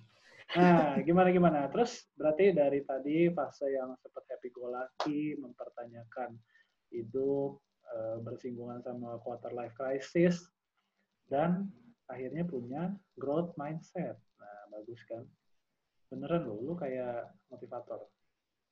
[0.55, 1.67] Nah, gimana gimana?
[1.75, 6.39] Terus berarti dari tadi fase yang sempat happy go lucky, mempertanyakan
[6.95, 10.47] hidup, e, bersinggungan sama quarter life crisis,
[11.27, 11.71] dan
[12.07, 14.19] akhirnya punya growth mindset.
[14.39, 15.27] Nah, bagus kan?
[16.11, 18.07] Beneran loh, lu kayak motivator.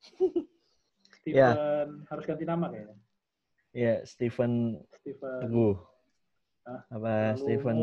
[1.25, 1.89] Steven yeah.
[2.07, 2.97] harus ganti nama kayaknya.
[3.75, 5.75] Iya, Stephen Stephen Teguh.
[6.65, 7.77] Apa Stephen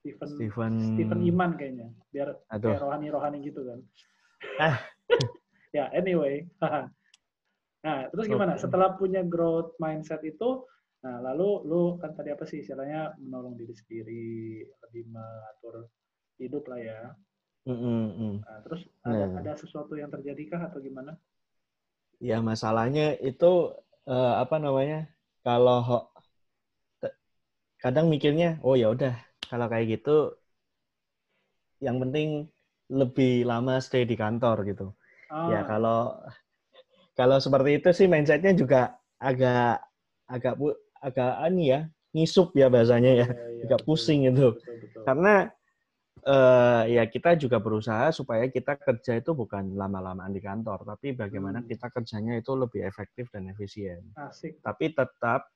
[0.00, 1.88] Stephen Stephen Stephen Iman kayaknya.
[2.08, 2.72] Biar Aduh.
[2.72, 3.80] kayak rohani-rohani gitu kan.
[4.56, 4.76] Ah.
[5.76, 6.48] ya, anyway.
[7.84, 8.56] nah, terus gimana?
[8.56, 10.64] Setelah punya growth mindset itu,
[11.00, 15.88] nah lalu lu kan tadi apa sih istilahnya menolong diri sendiri, lebih mengatur
[16.36, 17.00] hidup lah ya.
[17.68, 18.32] Mm -hmm.
[18.40, 19.40] nah, terus ada, nah.
[19.44, 21.16] ada sesuatu yang terjadi kah atau gimana?
[22.20, 23.72] Ya masalahnya itu
[24.08, 25.08] uh, apa namanya
[25.44, 26.08] kalau
[27.80, 29.16] kadang mikirnya oh ya udah
[29.48, 30.36] kalau kayak gitu
[31.80, 32.52] yang penting
[32.92, 34.92] lebih lama stay di kantor gitu
[35.32, 35.48] oh.
[35.48, 36.20] ya kalau
[37.16, 39.80] kalau seperti itu sih mindsetnya juga agak
[40.28, 40.54] agak
[41.00, 41.80] agak ani ya
[42.12, 45.02] ngisup ya bahasanya ya, ya, ya agak pusing betul, itu betul, betul.
[45.06, 45.34] karena
[46.26, 51.64] uh, ya kita juga berusaha supaya kita kerja itu bukan lama-lamaan di kantor, tapi bagaimana
[51.64, 51.68] hmm.
[51.68, 54.04] kita kerjanya itu lebih efektif dan efisien.
[54.16, 54.60] Asik.
[54.60, 55.48] Tapi tetap,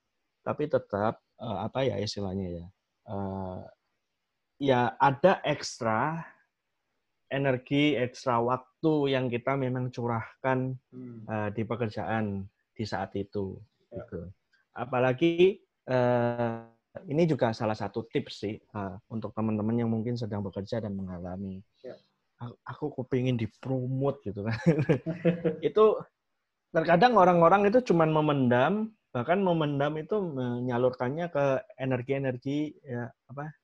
[0.45, 2.67] tapi tetap uh, apa ya istilahnya ya,
[3.11, 3.61] uh,
[4.61, 6.25] ya ada ekstra
[7.29, 11.19] energi, ekstra waktu yang kita memang curahkan hmm.
[11.27, 13.59] uh, di pekerjaan di saat itu.
[13.91, 14.05] Ya.
[14.05, 14.21] Gitu.
[14.75, 16.67] Apalagi uh,
[17.07, 21.59] ini juga salah satu tips sih uh, untuk teman-teman yang mungkin sedang bekerja dan mengalami.
[21.83, 21.99] Ya.
[22.69, 24.59] Aku, kepingin dipromot gitu kan.
[25.69, 25.85] itu
[26.75, 33.55] terkadang orang-orang itu cuma memendam, bahkan memendam itu menyalurkannya ke energi-energi ya apa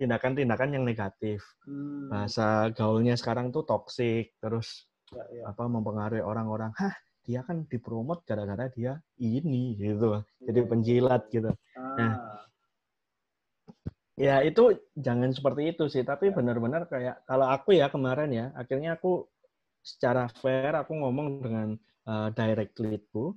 [0.00, 1.44] tindakan-tindakan yang negatif.
[1.68, 2.08] Hmm.
[2.08, 5.42] Bahasa gaulnya sekarang tuh toksik, terus ya, ya.
[5.52, 6.72] apa mempengaruhi orang-orang.
[6.80, 10.20] Hah, dia kan dipromot gara-gara dia ini gitu.
[10.44, 10.68] Jadi iya.
[10.68, 11.50] penjilat gitu.
[11.50, 11.96] Nah, ah.
[11.96, 12.14] Nah,
[14.20, 16.36] Ya itu jangan seperti itu sih, tapi ya.
[16.36, 19.24] benar-benar kayak kalau aku ya kemarin ya, akhirnya aku
[19.80, 21.68] secara fair aku ngomong dengan
[22.04, 23.32] uh, direct leadku,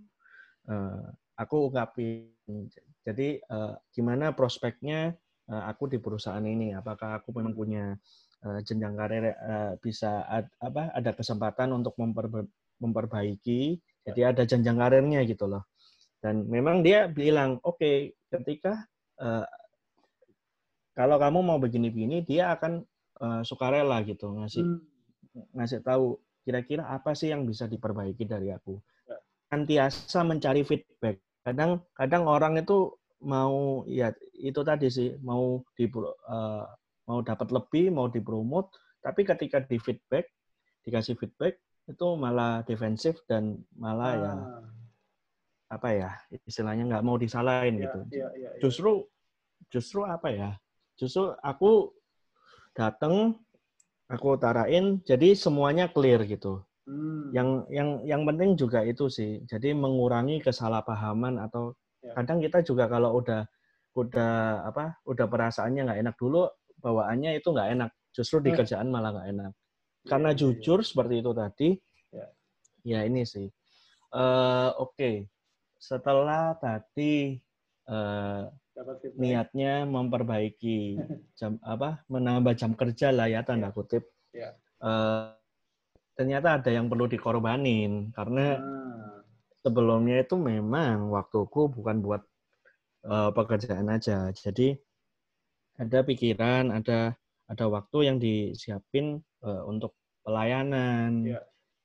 [0.67, 1.07] uh,
[1.39, 2.35] aku ungkapin,
[3.07, 5.15] jadi uh, gimana prospeknya
[5.47, 7.95] uh, aku di perusahaan ini, apakah aku memang punya
[8.43, 12.27] uh, jenjang karir uh, bisa ad, apa ada kesempatan untuk memper,
[12.81, 15.67] memperbaiki, jadi ada jenjang karirnya gitu loh.
[16.23, 17.95] Dan memang dia bilang oke okay,
[18.31, 18.87] ketika
[19.19, 19.43] uh,
[20.93, 22.85] kalau kamu mau begini-begini dia akan
[23.19, 24.79] uh, sukarela gitu ngasih hmm.
[25.57, 28.77] ngasih tahu kira-kira apa sih yang bisa diperbaiki dari aku
[29.09, 29.17] ya.
[29.51, 36.63] antiasa mencari feedback kadang kadang orang itu mau ya itu tadi sih mau di uh,
[37.07, 38.71] mau dapat lebih mau dipromot
[39.03, 40.27] tapi ketika di feedback
[40.83, 41.59] dikasih feedback
[41.89, 44.35] itu malah defensif dan malah ya ah.
[44.35, 44.35] ya
[45.73, 46.09] apa ya
[46.45, 48.61] istilahnya nggak mau disalahin ya, gitu ya, ya, ya.
[48.61, 49.09] justru
[49.73, 50.53] justru apa ya
[50.97, 51.89] Justru aku
[52.77, 53.37] datang,
[54.09, 56.61] aku utarain, jadi semuanya clear gitu.
[56.85, 57.31] Hmm.
[57.31, 59.41] Yang yang yang penting juga itu sih.
[59.47, 62.13] Jadi mengurangi kesalahpahaman atau ya.
[62.19, 63.47] kadang kita juga kalau udah
[63.93, 66.49] udah apa udah perasaannya nggak enak dulu
[66.81, 68.57] bawaannya itu nggak enak justru di eh.
[68.57, 69.53] kerjaan malah nggak enak
[70.07, 70.87] karena ya, jujur ya.
[70.87, 71.69] seperti itu tadi
[72.11, 72.27] ya,
[72.83, 73.47] ya ini sih.
[74.13, 74.93] Uh, oke.
[74.95, 75.15] Okay.
[75.83, 77.43] setelah tadi
[77.91, 78.47] uh,
[79.19, 80.95] niatnya memperbaiki
[81.39, 84.07] jam apa menambah jam kerja lah ya tanda kutip.
[84.33, 84.55] Ya.
[84.83, 85.23] Eh,
[86.13, 89.19] ternyata ada yang perlu dikorbanin karena Ah,
[89.63, 92.21] sebelumnya itu memang waktuku bukan buat
[93.07, 94.29] eh, pekerjaan aja.
[94.35, 94.75] Jadi
[95.79, 97.17] ada pikiran ada
[97.51, 101.41] ada waktu yang disiapin eh, untuk pelayanan Ya.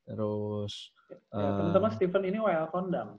[0.07, 3.19] terus ya, eh, teman-teman Steven ini WL kondang,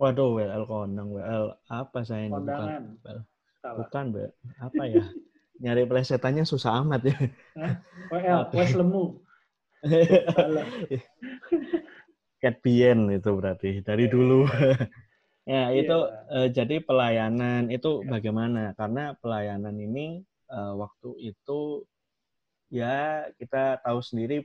[0.00, 2.82] waduh WL kondang WL apa saya ini bukan kondangan.
[3.04, 3.20] Well,
[3.60, 3.76] Salah.
[3.84, 4.30] bukan Mbak.
[4.62, 5.04] apa ya
[5.62, 7.16] nyari plesetannya susah amat ya
[8.12, 8.52] WL, Apa?
[8.54, 9.04] Wes Lemu.
[12.42, 14.12] Cat Bien itu berarti dari Iya.
[14.12, 14.40] dulu.
[15.52, 16.36] ya itu Iya.
[16.36, 18.08] eh, jadi pelayanan itu Iya.
[18.12, 18.62] bagaimana?
[18.76, 21.82] Karena pelayanan ini eh, waktu itu
[22.70, 24.42] ya kita tahu sendiri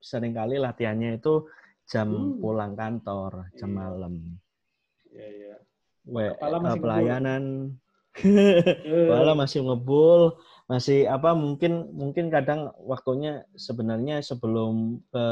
[0.00, 1.46] sering kali latihannya itu
[1.86, 2.38] jam Hmm.
[2.40, 3.78] pulang kantor, jam Iya.
[3.78, 4.14] malam.
[5.10, 5.56] Iya, iya.
[6.06, 6.82] We, eh, masih ngebul.
[6.82, 7.44] pelayanan
[8.20, 10.22] Eh, Kepala masih ngebul,
[10.66, 15.26] masih apa mungkin mungkin kadang waktunya sebenarnya sebelum ke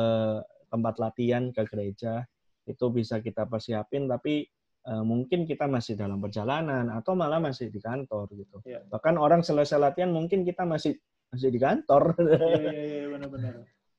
[0.70, 2.22] tempat latihan ke gereja
[2.70, 4.46] itu bisa kita persiapin tapi
[4.88, 8.57] eh, mungkin kita masih dalam perjalanan atau malah masih di kantor gitu.
[8.64, 8.83] Iya.
[8.88, 10.96] Bahkan orang selesai latihan mungkin kita masih
[11.29, 12.16] masih di kantor.
[12.16, 13.55] Iya, iya, iya, benar-benar.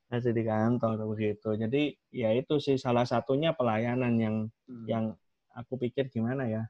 [0.09, 1.49] masih di kantor begitu.
[1.53, 4.85] Jadi ya itu sih salah satunya pelayanan yang Hmm.
[4.85, 5.05] yang
[5.53, 6.65] aku pikir gimana ya.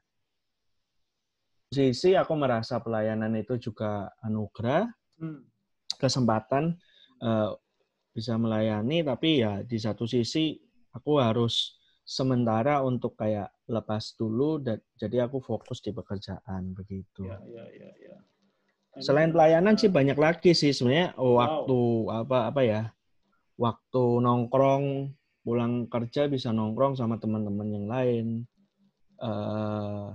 [1.70, 5.44] Sisi aku merasa pelayanan itu juga anugerah, Hmm.
[5.96, 6.76] kesempatan
[7.20, 7.50] eh,
[8.10, 10.56] bisa melayani, tapi ya di satu sisi
[10.90, 11.76] aku harus
[12.10, 17.22] sementara untuk kayak lepas dulu, dan jadi aku fokus di pekerjaan begitu.
[17.30, 17.38] Iya,
[17.70, 18.16] iya, iya.
[18.98, 21.38] Ini- Selain pelayanan sih banyak lagi sih sebenarnya Wow.
[21.38, 21.78] waktu
[22.10, 22.82] apa apa ya,
[23.54, 25.14] waktu nongkrong
[25.46, 28.26] pulang kerja bisa nongkrong sama teman-teman yang lain.
[29.20, 30.08] eh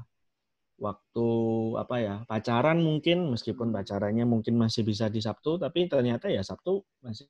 [0.81, 1.27] waktu
[1.77, 6.81] apa ya pacaran mungkin meskipun pacarannya mungkin masih bisa di Sabtu tapi ternyata ya Sabtu
[7.05, 7.29] masih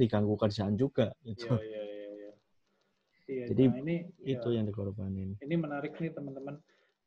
[0.00, 1.44] diganggu kerjaan juga gitu.
[1.44, 1.82] iya, iya,
[3.28, 3.44] iya.
[3.44, 5.36] Iya, Jadi nah ini ya, Itu yang dikorbanin.
[5.38, 6.56] ini menarik nih teman-teman.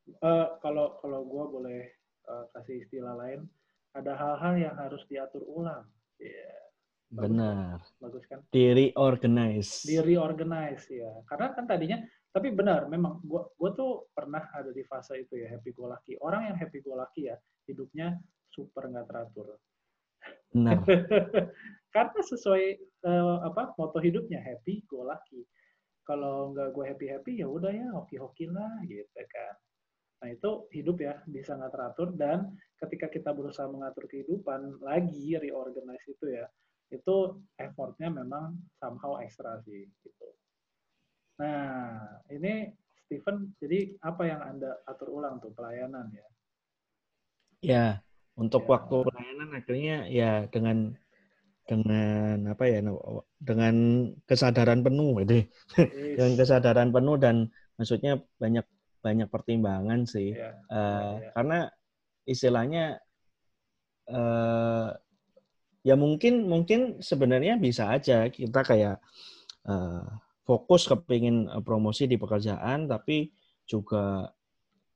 [0.07, 1.81] Eh, kalau kalau gue boleh
[2.29, 3.49] eh, kasih istilah lain,
[3.97, 5.83] ada hal-hal yang harus diatur ulang.
[6.21, 6.53] Iya,
[7.09, 7.77] bagus Benar.
[7.97, 8.39] bagus kan?
[8.53, 9.83] Di reorganize.
[9.83, 11.11] Di reorganize ya.
[11.25, 11.97] Karena kan tadinya,
[12.31, 16.15] tapi benar, memang gue gue tuh pernah ada di fase itu ya happy go lucky.
[16.21, 17.35] Orang yang happy go lucky ya
[17.67, 18.15] hidupnya
[18.53, 19.57] super nggak teratur.
[20.53, 20.85] Benar.
[21.95, 25.43] Karena sesuai eh, apa moto hidupnya happy go lucky.
[26.01, 29.53] Kalau nggak gue happy happy ya udah ya hoki hoki lah gitu kan.
[30.21, 36.05] Nah itu hidup ya bisa nggak teratur dan ketika kita berusaha mengatur kehidupan lagi reorganize
[36.09, 36.45] itu ya
[36.91, 40.27] itu effortnya memang somehow ekstra sih gitu.
[41.41, 41.97] Nah
[42.29, 42.69] ini
[43.07, 46.27] Steven jadi apa yang anda atur ulang tuh pelayanan ya?
[47.61, 47.85] Ya,
[48.33, 48.69] untuk Ya.
[48.73, 50.97] waktu pelayanan akhirnya ya dengan
[51.65, 53.75] dengan apa ya no- dengan
[54.27, 55.47] kesadaran penuh gitu.
[56.17, 57.35] dengan kesadaran penuh dan
[57.79, 58.65] maksudnya banyak
[59.01, 60.35] banyak pertimbangan sih.
[60.37, 61.29] Ya, Eh, ya.
[61.33, 61.59] karena
[62.29, 63.01] istilahnya
[64.11, 64.89] eh
[65.81, 69.01] ya mungkin mungkin sebenarnya bisa aja kita kayak
[69.65, 70.03] eh,
[70.45, 73.31] fokus kepingin eh, promosi di pekerjaan tapi
[73.65, 74.29] juga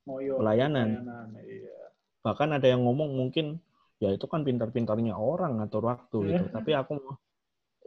[0.06, 1.02] Moyo, pelayanan.
[1.42, 1.90] iya.
[2.22, 3.58] bahkan ada yang ngomong mungkin
[3.96, 6.52] ya itu kan pintar-pintarnya orang ngatur waktu gitu Iya.
[6.52, 7.16] tapi aku mau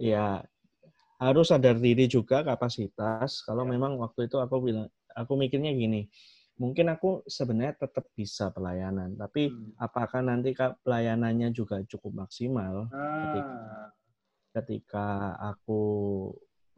[0.02, 0.26] ya
[1.20, 3.76] harus sadar diri juga kapasitas kalau Ya.
[3.78, 6.08] memang waktu itu aku bilang aku mikirnya gini
[6.60, 9.72] mungkin aku sebenarnya tetap bisa pelayanan tapi Hmm.
[9.78, 13.92] apakah nanti pelayanannya juga cukup maksimal Ah,
[14.56, 15.82] ketika aku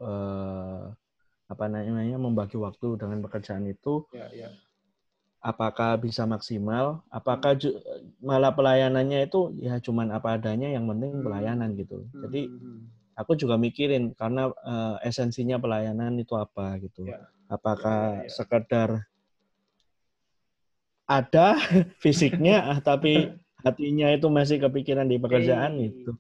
[0.02, 0.84] eh,
[1.46, 4.50] apa namanya membagi waktu dengan pekerjaan itu ya, ya.
[5.42, 7.78] Apakah bisa maksimal apakah ju-
[8.22, 11.26] malah pelayanannya itu ya cuman apa adanya yang penting Hmm.
[11.26, 12.80] pelayanan gitu jadi Hmm, hmm,
[13.18, 17.18] aku juga mikirin karena eh, esensinya pelayanan itu apa gitu Ya.
[17.50, 18.32] apakah Ya, ya, ya.
[18.32, 18.90] sekedar
[21.10, 21.58] ada
[22.04, 23.30] fisiknya ah, tapi
[23.66, 25.90] hatinya itu masih kepikiran di pekerjaan Hey.
[25.92, 26.12] itu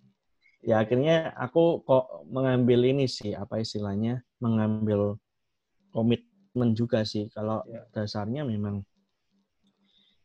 [0.61, 5.17] ya akhirnya aku kok mengambil ini sih apa istilahnya mengambil
[5.93, 7.81] komitmen juga sih kalau Ya.
[7.95, 8.85] dasarnya memang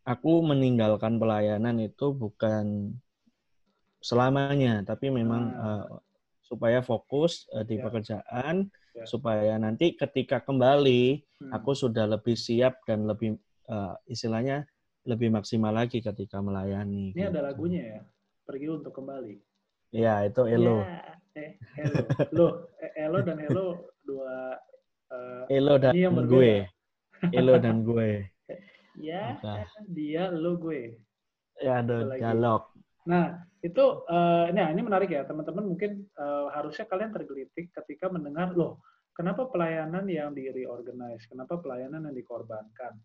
[0.07, 2.95] aku meninggalkan pelayanan itu bukan
[3.99, 5.83] selamanya tapi memang Ah.
[5.83, 5.87] eh,
[6.47, 7.83] supaya fokus eh, di Ya.
[7.83, 9.05] pekerjaan Ya.
[9.05, 11.53] supaya nanti ketika kembali Hmm.
[11.53, 13.35] aku sudah lebih siap dan lebih
[13.67, 14.63] eh, istilahnya
[15.07, 17.47] lebih maksimal lagi ketika melayani Ini ada gitu.
[17.51, 18.01] lagunya ya.
[18.47, 19.43] Pergi untuk kembali.
[19.91, 21.51] ya itu elo Ya, eh,
[21.83, 24.55] eh, Elo dan Hello dua
[25.11, 26.67] eh, elo dan yang gue
[27.35, 28.27] elo dan gue
[28.97, 29.63] Ya, Oke.
[29.93, 30.97] dia, lu, gue.
[31.61, 32.73] Ya ada dialog.
[33.07, 35.65] Nah, itu, eh, nah ini menarik ya, teman-teman.
[35.69, 38.83] Mungkin eh, harusnya kalian tergelitik ketika mendengar, loh,
[39.17, 42.99] kenapa pelayanan yang di reorganize, kenapa pelayanan yang dikorbankan,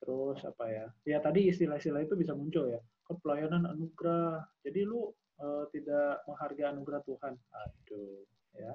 [0.00, 5.12] terus apa ya, ya tadi istilah-istilah itu bisa muncul ya, kan pelayanan anugerah, jadi lu
[5.42, 8.24] eh, tidak menghargai anugerah Tuhan, aduh,
[8.56, 8.72] ya,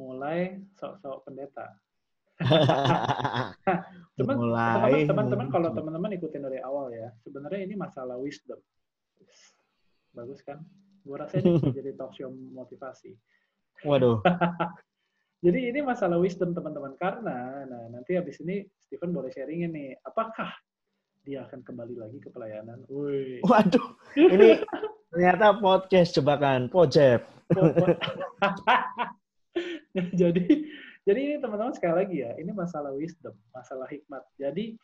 [0.00, 1.68] mulai sok-sok pendeta.
[4.18, 4.36] Cuman
[5.08, 8.60] teman-teman, kalau teman-teman ikutin dari awal ya, sebenarnya ini masalah wisdom.
[10.12, 10.60] Bagus kan?
[11.02, 13.16] Gue rasa ini bisa jadi talk show motivasi.
[13.82, 14.22] Waduh.
[15.42, 20.54] Jadi ini masalah wisdom teman-teman karena nah nanti habis ini Stephen boleh sharingin nih, apakah
[21.26, 22.86] dia akan kembali lagi ke pelayanan?
[22.86, 23.42] Wih.
[23.42, 23.98] Waduh.
[24.14, 24.62] Ini
[25.10, 27.26] ternyata podcast jebakan Pojep.
[30.14, 30.46] jadi
[31.02, 34.22] jadi ini teman-teman sekali lagi ya, ini masalah wisdom, masalah hikmat.
[34.38, 34.78] Jadi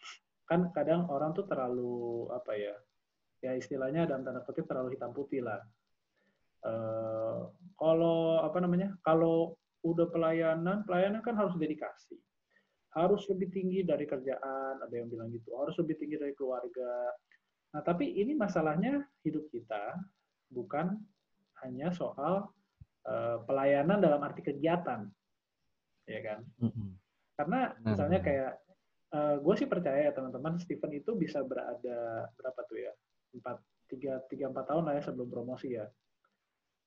[0.50, 2.74] kan kadang orang tuh terlalu apa ya?
[3.38, 5.62] Ya istilahnya dalam tanda kutip terlalu hitam putih lah.
[6.66, 7.40] Eh,
[7.78, 8.98] kalau apa namanya?
[9.06, 9.54] Kalau
[9.86, 12.18] udah pelayanan, pelayanan kan harus dedikasi.
[12.98, 15.54] Harus lebih tinggi dari kerjaan, ada yang bilang gitu.
[15.54, 17.14] Harus lebih tinggi dari keluarga.
[17.78, 19.94] Nah, tapi ini masalahnya hidup kita
[20.50, 20.98] bukan
[21.62, 22.50] hanya soal
[23.06, 25.06] eh, pelayanan dalam arti kegiatan.
[26.08, 26.38] Ya kan?
[26.64, 26.96] Mm-mm.
[27.36, 28.52] Karena misalnya kayak
[29.44, 32.92] gue sih percaya ya teman-teman Stephen itu bisa berada berapa tuh ya?
[33.36, 35.86] Empat tiga tiga empat tahun lah ya sebelum promosi ya.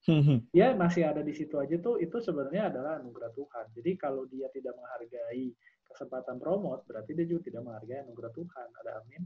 [0.55, 3.65] Dia masih ada di situ aja tuh itu sebenarnya adalah anugerah Tuhan.
[3.77, 5.53] Jadi kalau dia tidak menghargai
[5.86, 8.67] kesempatan promote berarti dia juga tidak menghargai anugerah Tuhan.
[8.81, 9.23] Ada amin?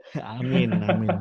[0.40, 1.12] Amin, amin.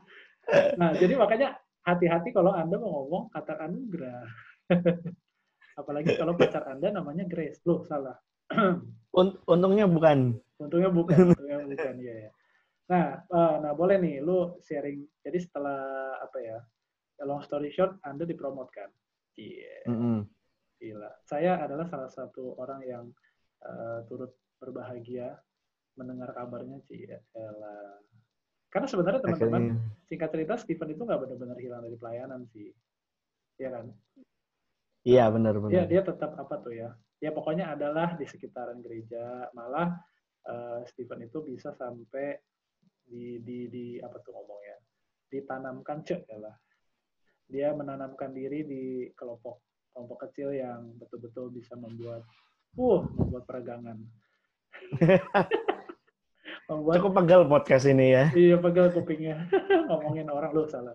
[0.80, 4.24] nah jadi makanya hati-hati kalau anda mau ngomong kata anugerah
[5.78, 8.18] apalagi kalau pacar anda namanya Grace loh salah
[9.18, 10.36] Un- untungnya bukan.
[10.60, 12.14] Untungnya bukan, untungnya bukan ya.
[12.28, 12.30] ya.
[12.88, 15.04] Nah, eh, nah boleh nih lu sharing.
[15.24, 16.58] Jadi setelah apa ya?
[17.18, 18.88] ya Long story short, Anda dipromot kan?
[19.38, 20.26] Iya, Mm-mm.
[20.82, 21.10] gila.
[21.24, 23.04] Saya adalah salah satu orang yang
[23.64, 25.34] eh, turut berbahagia
[25.98, 27.06] mendengar kabarnya, Ci.
[27.06, 27.98] Ya, elah.
[28.68, 29.62] Karena sebenarnya teman-teman,
[30.04, 32.68] singkat cerita Stephen itu nggak benar-benar hilang dari pelayanan sih.
[33.58, 33.86] Iya kan?
[35.08, 35.84] Iya benar Dia benar.
[35.88, 36.92] dia tetap apa tuh ya?
[37.18, 39.48] Ya pokoknya adalah di sekitaran gereja.
[39.56, 39.96] Malah
[40.44, 42.36] eh, Stephen itu bisa sampai
[43.08, 44.76] di di di apa tuh ngomongnya?
[45.32, 46.56] Ditanamkan cek ya lah.
[47.48, 48.84] Dia menanamkan diri di
[49.16, 49.64] kelompok
[49.96, 52.20] kelompok kecil yang betul-betul bisa membuat
[52.76, 53.96] uh membuat peregangan.
[56.68, 58.24] membuat Cukup pegal podcast ini ya.
[58.36, 59.48] Iya pegal kupingnya
[59.88, 60.92] ngomongin orang lu salah.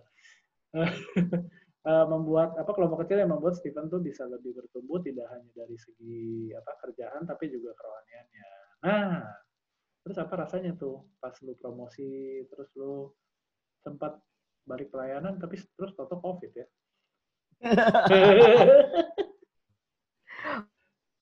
[1.83, 5.75] Eh, membuat apa kelompok kecil yang membuat Stephen tuh bisa lebih bertumbuh tidak hanya dari
[5.75, 8.47] segi apa kerjaan tapi juga kerohaniannya.
[8.87, 9.27] Nah,
[10.07, 13.11] terus apa rasanya tuh pas lu promosi terus lu
[13.83, 14.15] sempat
[14.63, 16.63] balik pelayanan tapi terus toto covid ya?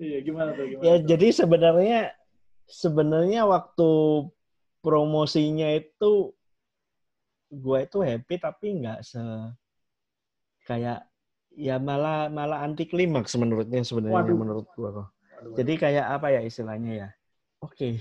[0.06, 0.86] iya gimana tuh gimana?
[0.86, 1.10] Ya tuh?
[1.10, 2.14] jadi sebenarnya
[2.70, 3.90] sebenarnya waktu
[4.86, 6.38] promosinya itu
[7.50, 9.26] gue itu happy tapi nggak se
[10.72, 11.00] kayak
[11.52, 14.38] ya malah malah anti klimaks menurutnya sebenarnya Waduh.
[14.40, 15.08] menurut gue kok.
[15.12, 17.10] Waduh, Jadi kayak apa ya istilahnya ya?
[17.60, 18.00] Oke,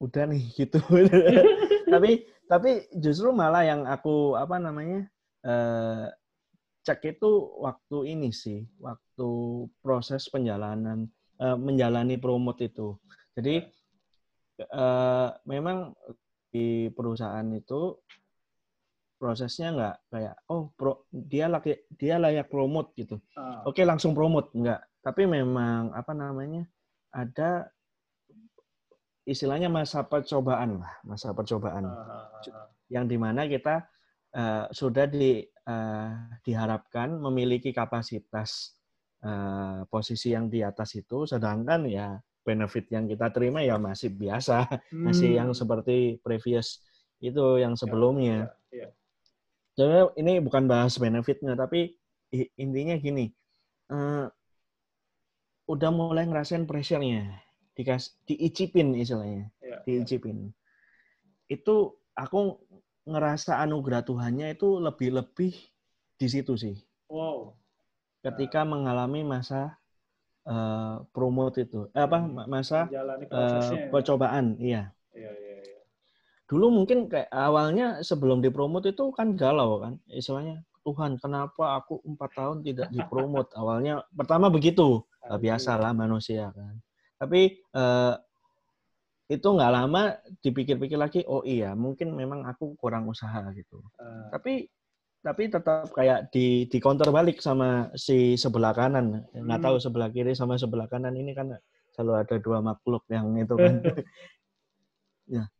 [0.00, 0.80] udah nih gitu.
[1.92, 5.04] tapi tapi justru malah yang aku apa namanya
[5.44, 6.06] eh,
[6.86, 9.28] cek itu waktu ini sih, waktu
[9.84, 12.96] proses penjalanan eh, menjalani promote itu.
[13.36, 13.60] Jadi
[14.64, 15.92] eh, memang
[16.48, 17.92] di perusahaan itu
[19.16, 23.16] prosesnya nggak kayak oh pro, dia laki dia layak promote gitu.
[23.36, 26.66] Ah, oke langsung promote enggak tapi memang apa namanya
[27.14, 27.70] ada
[29.26, 31.86] istilahnya masa percobaan lah masa percobaan.
[31.90, 32.70] Ah.
[32.86, 33.82] yang di mana kita
[34.30, 36.10] eh, sudah di eh,
[36.46, 38.78] diharapkan memiliki kapasitas
[39.26, 41.26] eh, posisi yang di atas itu.
[41.26, 42.14] Sedangkan ya
[42.46, 44.70] benefit yang kita terima ya masih biasa.
[44.94, 45.58] Masih yang Hmm.
[45.58, 46.86] seperti previous
[47.18, 48.46] itu yang sebelumnya.
[48.46, 48.65] Iya, iya.
[49.76, 51.92] Sebenarnya ini bukan bahas benefitnya, tapi
[52.56, 53.28] intinya gini,
[53.92, 54.26] eh,
[55.68, 57.42] udah mulai ngerasain pressure-nya,
[57.76, 59.76] dikas, diicipin istilahnya, iya.
[59.84, 60.50] diicipin.
[61.52, 62.56] Itu aku
[63.06, 65.52] ngerasa anugerah Tuhannya itu lebih-lebih
[66.16, 66.76] di situ sih,
[67.12, 67.52] Wow.
[68.24, 69.76] ketika mengalami masa
[70.46, 72.46] eh, promote itu, eh, apa Hmm.
[72.46, 73.02] masa ya.
[73.92, 74.54] percobaan.
[74.62, 75.45] Iya, iya, iya.
[76.46, 82.30] Dulu mungkin kayak awalnya sebelum dipromot itu kan galau kan istilahnya Tuhan kenapa aku empat
[82.38, 83.50] tahun tidak dipromot?
[83.58, 86.78] Awalnya pertama begitu Eh, biasa lah manusia kan.
[87.18, 88.14] Tapi eh,
[89.26, 93.82] itu nggak lama dipikir-pikir lagi oh iya mungkin memang aku kurang usaha gitu.
[93.98, 94.52] Eh, tapi
[95.26, 99.26] tapi tetap kayak di di counter balik sama si sebelah kanan.
[99.34, 99.66] Nggak Hmm.
[99.66, 101.50] tahu sebelah kiri sama sebelah kanan ini kan
[101.98, 103.74] selalu ada dua makhluk yang itu kan.
[105.26, 105.50] Ya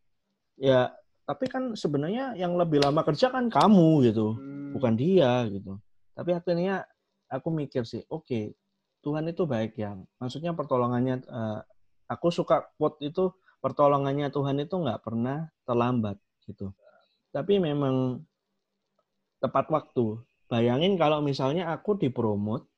[0.57, 0.93] ya
[1.27, 5.81] tapi kan sebenarnya yang lebih lama kerja kan kamu gitu hmm, bukan dia gitu.
[6.17, 6.87] Tapi akhirnya
[7.29, 8.55] aku mikir sih oke
[9.03, 9.99] Tuhan itu baik ya.
[10.23, 11.61] Maksudnya pertolongannya eh,
[12.07, 16.71] aku suka quote itu pertolongannya Tuhan itu nggak pernah terlambat gitu.
[17.35, 18.23] Tapi memang
[19.43, 20.23] tepat waktu.
[20.47, 22.71] Bayangin kalau misalnya aku dipromot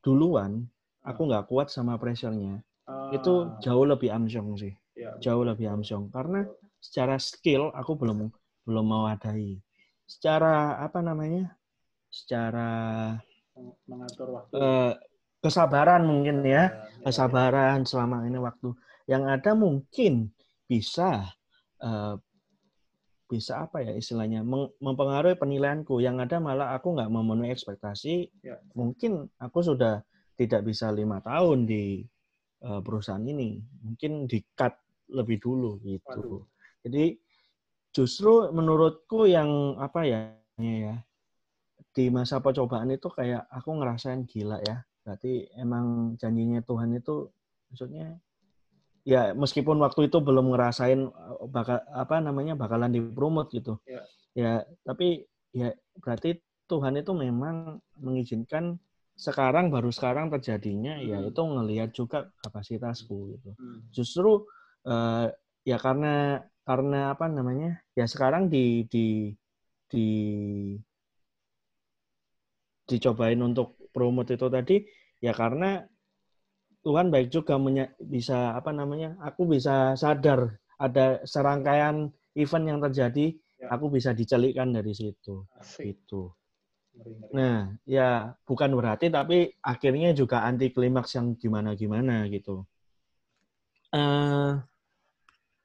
[0.00, 0.64] duluan
[1.04, 2.64] aku nggak kuat sama pressure-nya.
[2.88, 4.72] Ah, itu jauh lebih amsyong sih.
[4.96, 6.08] Ya, jauh lebih amsyong.
[6.08, 6.48] Karena
[6.82, 8.26] secara skill aku belum
[8.66, 9.62] belum mewadai
[10.02, 11.54] secara apa namanya
[12.12, 12.68] secara
[13.56, 14.52] meng- mengatur waktu.
[14.58, 14.92] eh,
[15.42, 16.50] kesabaran mungkin ya.
[16.50, 18.76] Ya, ya, kesabaran selama ini waktu.
[19.08, 20.12] Yang ada mungkin
[20.68, 21.32] bisa
[21.80, 22.14] eh,
[23.26, 24.44] bisa apa ya istilahnya
[24.78, 26.04] mempengaruhi penilaianku.
[26.04, 28.28] Yang ada malah aku nggak memenuhi ekspektasi.
[28.44, 28.60] Ya.
[28.76, 30.04] mungkin aku sudah
[30.36, 32.04] tidak bisa lima tahun di
[32.62, 33.56] eh, perusahaan ini.
[33.88, 34.76] Mungkin di cut
[35.08, 36.06] lebih dulu gitu.
[36.12, 36.51] Waduh.
[36.82, 37.16] Jadi
[37.92, 40.20] justru menurutku yang apa ya
[40.58, 41.02] ya
[41.92, 47.28] di masa percobaan itu kayak aku ngerasain gila ya berarti emang janjinya Tuhan itu
[47.68, 48.16] maksudnya
[49.02, 54.02] ya meskipun waktu itu belum ngerasain uh, bakal apa namanya bakalan dipromot gitu Ya.
[54.32, 54.52] ya
[54.86, 56.38] tapi ya berarti
[56.70, 58.78] Tuhan itu memang mengizinkan
[59.12, 61.28] sekarang baru sekarang terjadinya ya Hmm.
[61.28, 64.46] itu ngelihat juga kapasitasku gitu Hmm, justru
[64.88, 65.26] eh,
[65.68, 69.34] ya karena karena apa namanya ya sekarang di di
[69.90, 70.06] di
[72.88, 74.76] dicobain untuk promote itu tadi
[75.22, 75.82] ya karena
[76.82, 83.38] Tuhan baik juga menya- bisa apa namanya aku bisa sadar ada serangkaian event yang terjadi
[83.62, 83.70] Ya.
[83.70, 85.94] aku bisa dicelikkan dari situ asik.
[86.02, 87.14] ngeri.
[87.30, 92.66] Nah, ya bukan berarti tapi akhirnya juga anti klimaks yang gimana-gimana gitu.
[93.94, 94.50] eh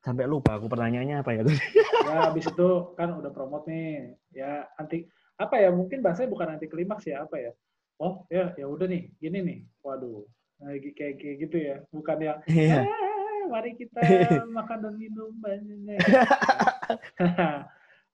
[0.08, 1.60] sampai lupa aku pertanyaannya apa ya tadi.
[2.08, 4.16] Ya, habis itu kan udah promote nih.
[4.32, 5.04] Ya, anti
[5.36, 5.68] apa ya?
[5.76, 7.52] Mungkin bahasanya bukan anti klimaks ya, apa ya?
[8.00, 9.60] Oh, ya ya udah nih, gini nih.
[9.84, 10.24] Waduh.
[10.64, 11.76] Nah, kayak kayak gitu ya.
[11.92, 12.88] Bukan yang Iya.
[12.88, 14.00] "Eh, mari kita
[14.58, 16.00] makan dan minum banyak.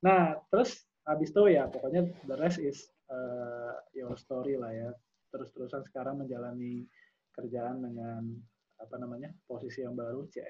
[0.05, 4.89] nah, terus habis itu ya pokoknya the rest is uh, your story lah ya.
[5.29, 6.89] Terus-terusan sekarang menjalani
[7.37, 8.25] kerjaan dengan
[8.81, 9.29] apa namanya?
[9.45, 10.43] posisi yang baru, ya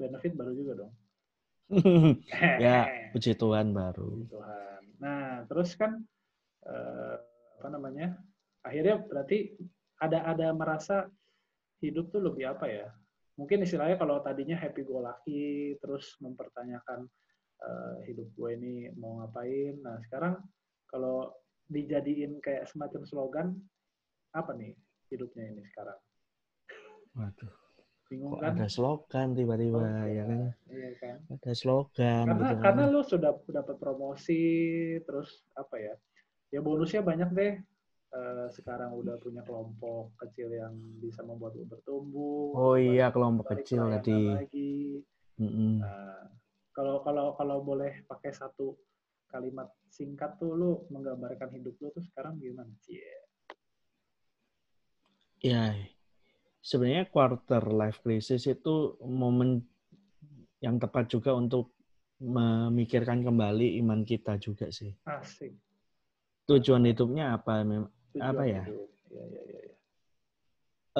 [0.00, 0.92] benefit baru juga dong.
[2.64, 4.24] ya, puji Tuhan baru.
[4.24, 4.82] Puji Tuhan.
[4.98, 6.00] Nah, terus kan
[6.64, 7.16] eh,
[7.60, 8.16] apa namanya?
[8.64, 9.56] Akhirnya berarti
[10.00, 11.08] ada ada merasa
[11.84, 12.88] hidup tuh lebih apa ya?
[13.36, 17.04] Mungkin istilahnya kalau tadinya happy go lucky, terus mempertanyakan
[17.60, 19.76] eh, hidup gue ini mau ngapain.
[19.84, 20.40] Nah, sekarang
[20.88, 21.30] kalau
[21.70, 23.48] dijadiin kayak semacam slogan
[24.34, 24.74] apa nih
[25.10, 25.98] hidupnya ini sekarang?
[27.14, 27.54] Waduh,
[28.10, 28.52] Bingung kok kan?
[28.58, 30.40] ada slogan tiba-tiba Oh, ya kan?
[30.66, 31.16] Iya kan?
[31.30, 32.62] Ada slogan karena gitu.
[32.62, 34.42] karena lu sudah dapat promosi
[35.06, 35.94] terus apa ya
[36.50, 37.54] ya bonusnya banyak deh
[38.10, 43.86] Eh, sekarang udah punya kelompok kecil yang bisa membuat lu bertumbuh Oh iya, kelompok kecil
[43.86, 44.34] tadi.
[44.34, 44.98] lagi.
[45.78, 46.26] Nah,
[46.74, 48.74] kalau kalau kalau boleh pakai satu
[49.30, 52.98] kalimat singkat tuh lu menggambarkan hidup lu tuh sekarang gimana sih
[55.38, 55.72] Ya,
[56.60, 59.64] sebenarnya quarter life crisis itu momen
[60.60, 61.72] yang tepat juga untuk
[62.20, 64.92] memikirkan kembali iman kita juga sih.
[65.08, 65.56] asik
[66.44, 67.64] Tujuan hidupnya apa?
[67.64, 68.62] Tujuan Apa ya?
[68.66, 68.90] hidup.
[69.08, 69.76] ya ya ya, ya.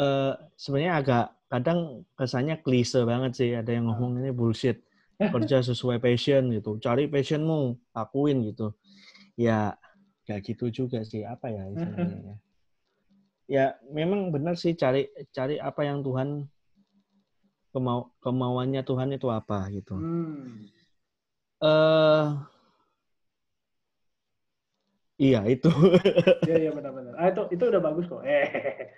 [0.01, 1.81] Eh, sebenarnya agak kadang
[2.17, 3.51] kesannya klise banget sih.
[3.53, 4.81] Ada yang ngomong ini bullshit.
[5.19, 6.81] Kerja sesuai passion gitu.
[6.81, 8.73] Cari passionmu, lakuin gitu.
[9.37, 9.77] Ya,
[10.25, 11.27] kayak gitu juga sih.
[11.27, 12.41] Apa ya istilahnya
[13.51, 13.75] ya?
[13.75, 16.47] Ya, memang benar sih cari cari apa yang Tuhan
[17.71, 19.99] kemau kemauannya Tuhan itu apa gitu.
[19.99, 20.71] hmm.
[21.61, 22.27] Eh
[25.21, 25.69] Iya, itu.
[26.49, 27.13] Iya iya benar-benar.
[27.21, 28.25] Ah itu itu udah bagus kok.
[28.25, 28.49] Eh,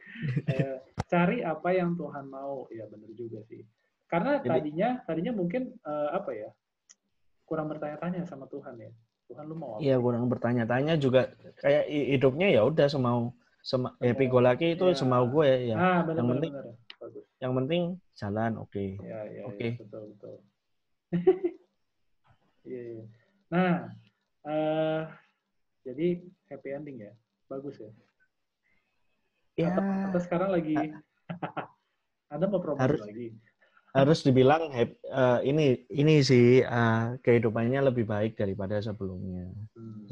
[0.54, 0.78] eh,
[1.10, 2.70] cari apa yang Tuhan mau.
[2.70, 3.66] Iya benar juga sih.
[4.06, 6.50] Karena Jadi- tadinya tadinya mungkin eh, apa ya
[7.42, 8.94] kurang bertanya-tanya sama Tuhan ya.
[9.26, 9.82] Tuhan lu mau apa?
[9.82, 11.26] Iya, kurang bertanya-tanya juga
[11.58, 14.98] kayak hi- hidupnya ya udah semau sema, happy go lucky itu Iya.
[14.98, 15.76] semau gue ya.
[15.78, 16.74] Ah benar yang benar penting- benar.
[16.98, 17.24] Bagus.
[17.38, 17.82] Yang penting
[18.14, 18.84] jalan oke.
[18.98, 19.68] Iya iya Oke.
[19.68, 20.34] iya, betul betul.
[22.62, 23.04] Iya iya.
[23.50, 23.74] Nah,
[24.46, 25.02] eh
[25.82, 26.06] jadi
[26.46, 27.12] happy ending ya.
[27.46, 27.90] Bagus ya.
[29.52, 30.74] Ya, Atau, atau sekarang lagi
[32.26, 33.28] Anda mau promosi Harus- lagi?
[33.92, 39.52] harus dibilang uh, ini ini sih uh, kehidupannya lebih baik daripada sebelumnya.
[39.76, 40.08] Hmm.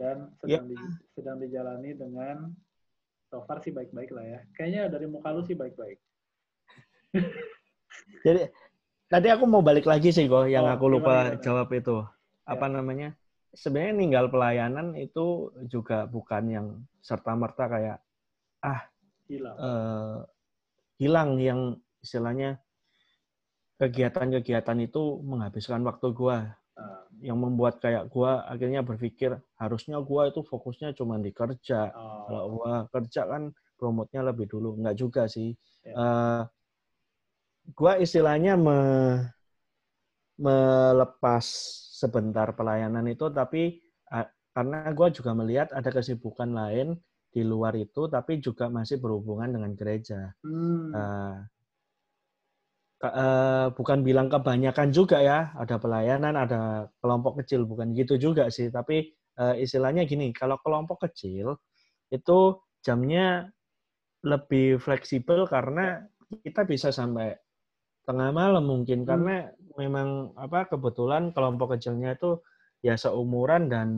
[0.00, 0.16] Ya, ya, ya.
[0.16, 0.68] Dan sedang, ya.
[0.72, 0.76] di,
[1.12, 2.36] sedang dijalani dengan
[3.28, 4.40] so far sih baik-baik lah ya.
[4.56, 6.00] Kayaknya dari muka lu sih baik-baik.
[8.26, 8.48] Jadi
[9.06, 11.96] tadi aku mau balik lagi sih kok yang oh, aku lupa gimana, jawab itu.
[12.48, 12.72] Apa ya.
[12.80, 13.08] namanya?
[13.52, 16.66] Sebenarnya ninggal pelayanan itu juga bukan yang
[17.04, 17.98] serta merta kayak
[18.64, 18.80] ah
[19.26, 19.56] hilang.
[19.58, 20.18] Uh,
[20.96, 21.60] hilang yang
[22.00, 22.62] istilahnya
[23.80, 27.09] kegiatan-kegiatan itu menghabiskan waktu gua uh.
[27.20, 32.24] Yang membuat kayak gua akhirnya berpikir harusnya gua itu fokusnya cuma di kerja oh.
[32.26, 35.52] kalau gua kerja kan promotnya lebih dulu nggak juga sih
[35.84, 35.92] yeah.
[35.92, 35.94] Ya.
[35.96, 36.40] uh,
[37.76, 38.78] gua istilahnya me,
[40.40, 41.44] melepas
[42.00, 46.96] sebentar pelayanan itu tapi uh, karena gua juga melihat ada kesibukan lain
[47.30, 50.90] di luar itu tapi juga masih berhubungan dengan gereja hmm.
[50.90, 51.38] uh,
[53.00, 56.60] uh, bukan bilang kebanyakan juga ya, ada pelayanan, ada
[57.00, 58.68] kelompok kecil, bukan gitu juga sih.
[58.68, 61.56] Tapi uh, istilahnya gini, kalau kelompok kecil
[62.12, 62.38] itu
[62.84, 63.48] jamnya
[64.20, 66.04] lebih fleksibel karena
[66.44, 67.32] kita bisa sampai
[68.04, 69.08] tengah malam mungkin hmm.
[69.08, 69.36] karena
[69.80, 72.42] memang apa kebetulan kelompok kecilnya itu
[72.84, 73.88] ya seumuran dan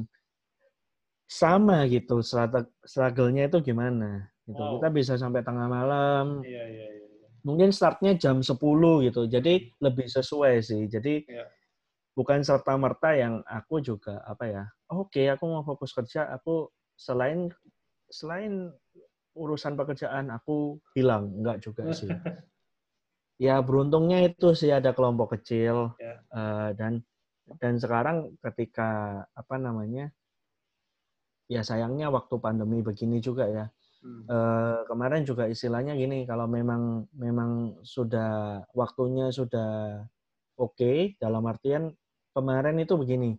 [1.26, 2.20] sama gitu
[2.84, 4.58] struggle-nya itu gimana gitu.
[4.62, 4.78] Wow.
[4.78, 6.44] Kita bisa sampai tengah malam.
[6.44, 7.11] Iya, iya, iya
[7.42, 8.56] mungkin startnya jam 10
[9.06, 9.22] gitu.
[9.26, 10.86] Jadi lebih sesuai sih.
[10.86, 11.46] Jadi ya.
[12.14, 14.64] bukan serta merta yang aku juga apa ya.
[14.92, 17.50] Oke, okay, aku mau fokus kerja, aku selain
[18.12, 18.70] selain
[19.32, 22.08] urusan pekerjaan aku hilang, enggak juga sih.
[23.42, 26.20] ya beruntungnya itu sih ada kelompok kecil ya.
[26.30, 27.02] uh, dan
[27.58, 30.14] dan sekarang ketika apa namanya
[31.50, 33.66] ya sayangnya waktu pandemi begini juga ya
[34.02, 34.26] Hmm.
[34.26, 40.02] Uh, kemarin juga istilahnya gini, kalau memang memang sudah waktunya sudah
[40.58, 41.94] oke okay, dalam artian
[42.34, 43.38] kemarin itu begini.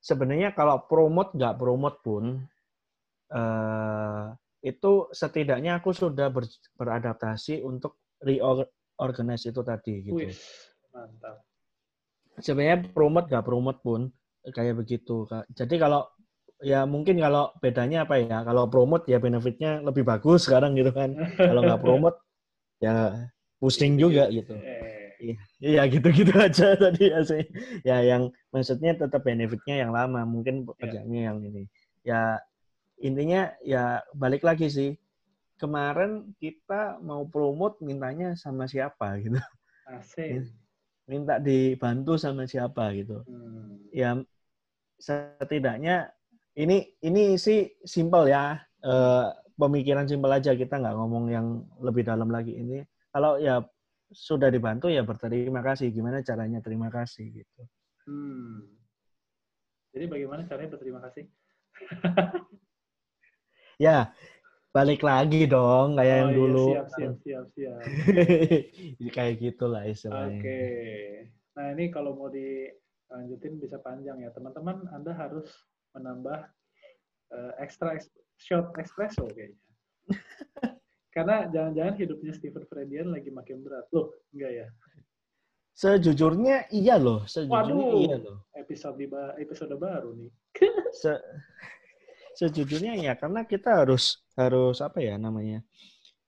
[0.00, 2.40] Sebenarnya kalau promote nggak promote pun
[3.36, 4.32] uh,
[4.64, 6.48] itu setidaknya aku sudah ber,
[6.80, 10.24] beradaptasi untuk reorganize itu tadi gitu.
[10.24, 10.32] Wih,
[10.90, 11.44] mantap.
[12.40, 14.08] Sebenarnya promote nggak promote pun
[14.48, 15.28] kayak begitu.
[15.52, 16.08] Jadi kalau
[16.62, 18.42] ya mungkin kalau bedanya apa ya?
[18.42, 21.14] Kalau promote ya benefitnya lebih bagus sekarang gitu kan.
[21.38, 22.18] Kalau nggak promote
[22.84, 23.28] ya
[23.58, 24.54] pusing juga gitu.
[25.18, 27.42] Iya, iya gitu-gitu aja tadi ya sih.
[27.82, 30.66] Ya yang maksudnya tetap benefitnya yang lama mungkin iya.
[30.66, 31.62] pekerjaannya yang ini.
[32.06, 32.38] Ya
[33.02, 34.90] intinya ya balik lagi sih.
[35.58, 39.42] Kemarin kita mau promote mintanya sama siapa gitu.
[39.88, 40.54] Asik.
[41.08, 43.24] minta dibantu sama siapa gitu.
[43.24, 43.80] Hmm.
[43.96, 44.20] ya
[45.00, 46.12] setidaknya
[46.58, 48.58] ini ini sih simpel ya.
[48.82, 50.52] Uh, pemikiran simpel aja.
[50.58, 51.46] Kita nggak ngomong yang
[51.78, 52.58] lebih dalam lagi.
[52.58, 52.82] Ini
[53.14, 53.62] kalau ya
[54.10, 55.94] sudah dibantu ya berterima kasih.
[55.94, 57.62] Gimana caranya terima kasih gitu.
[58.08, 58.64] Hmm.
[59.92, 61.28] jadi bagaimana caranya berterima kasih?
[63.78, 64.10] Ya
[64.74, 66.66] balik lagi dong kayak oh, yang iya, dulu.
[66.66, 67.80] siap siap siap siap.
[69.16, 70.38] Kayak gitulah istilahnya.
[70.38, 70.44] Oke.
[70.44, 71.06] Okay.
[71.54, 74.34] nah ini kalau mau dilanjutin bisa panjang ya.
[74.34, 75.46] Teman-teman anda harus
[75.96, 76.40] menambah
[77.32, 77.96] uh, extra
[78.36, 79.60] shot espresso kayaknya.
[81.14, 83.88] Karena jangan-jangan hidupnya Stephen Fredian lagi makin berat.
[83.90, 84.66] Loh, enggak ya?
[85.78, 88.38] Sejujurnya iya loh, sejujurnya Waduh, iya loh.
[88.54, 88.98] Episode
[89.38, 90.30] episode baru nih.
[91.02, 91.14] Se
[92.38, 95.62] sejujurnya ya karena kita harus harus apa ya namanya?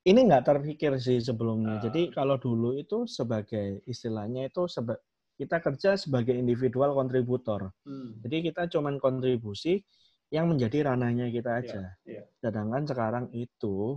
[0.07, 1.79] Ini nggak terpikir sih sebelumnya.
[1.79, 1.83] Uh.
[1.87, 4.99] Jadi kalau dulu itu sebagai istilahnya itu seba
[5.41, 7.73] kita kerja sebagai individual kontributor.
[7.89, 8.21] Hmm.
[8.21, 9.81] Jadi kita cuman kontribusi
[10.29, 11.83] yang menjadi ranahnya kita iya, aja.
[12.05, 12.25] Yeah, yeah.
[12.45, 13.97] Sedangkan sekarang itu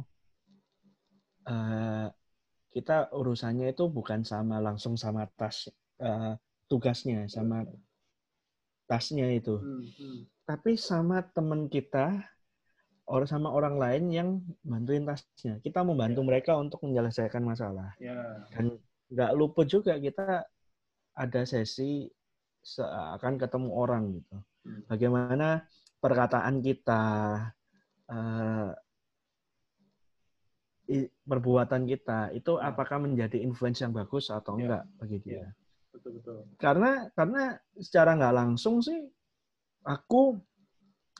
[1.43, 2.07] uh,
[2.71, 5.67] kita urusannya itu bukan sama langsung sama tas
[5.99, 6.39] uh,
[6.71, 7.67] tugasnya, sama
[8.87, 10.19] tasnya itu, hmm, hmm.
[10.47, 12.23] tapi sama teman kita,
[13.05, 14.29] orang sama orang lain yang
[14.65, 15.61] bantuin tasnya.
[15.61, 16.27] Kita membantu yeah.
[16.33, 17.93] mereka untuk menyelesaikan masalah.
[18.01, 18.47] Yeah.
[18.49, 18.79] Dan
[19.13, 20.41] nggak luput juga kita
[21.13, 22.09] ada sesi
[22.79, 24.35] akan ketemu orang gitu.
[24.63, 24.81] Hmm.
[24.87, 25.67] Bagaimana
[25.99, 27.03] perkataan kita,
[28.07, 28.71] uh,
[31.23, 32.63] perbuatan kita itu hmm.
[32.63, 34.67] apakah menjadi influence yang bagus atau ya.
[34.67, 35.33] enggak bagi dia?
[35.43, 35.47] Ya.
[35.93, 36.37] Betul betul.
[36.57, 37.43] Karena karena
[37.77, 38.99] secara nggak langsung sih
[39.85, 40.39] aku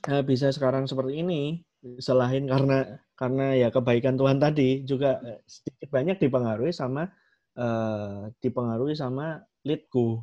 [0.09, 1.61] uh, bisa sekarang seperti ini
[1.99, 5.43] selain karena karena ya kebaikan Tuhan tadi juga hmm.
[5.43, 7.11] sedikit banyak dipengaruhi sama
[7.59, 10.21] uh, dipengaruhi sama leadku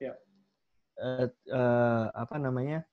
[0.00, 0.12] ya.
[1.00, 2.84] uh, uh, apa namanya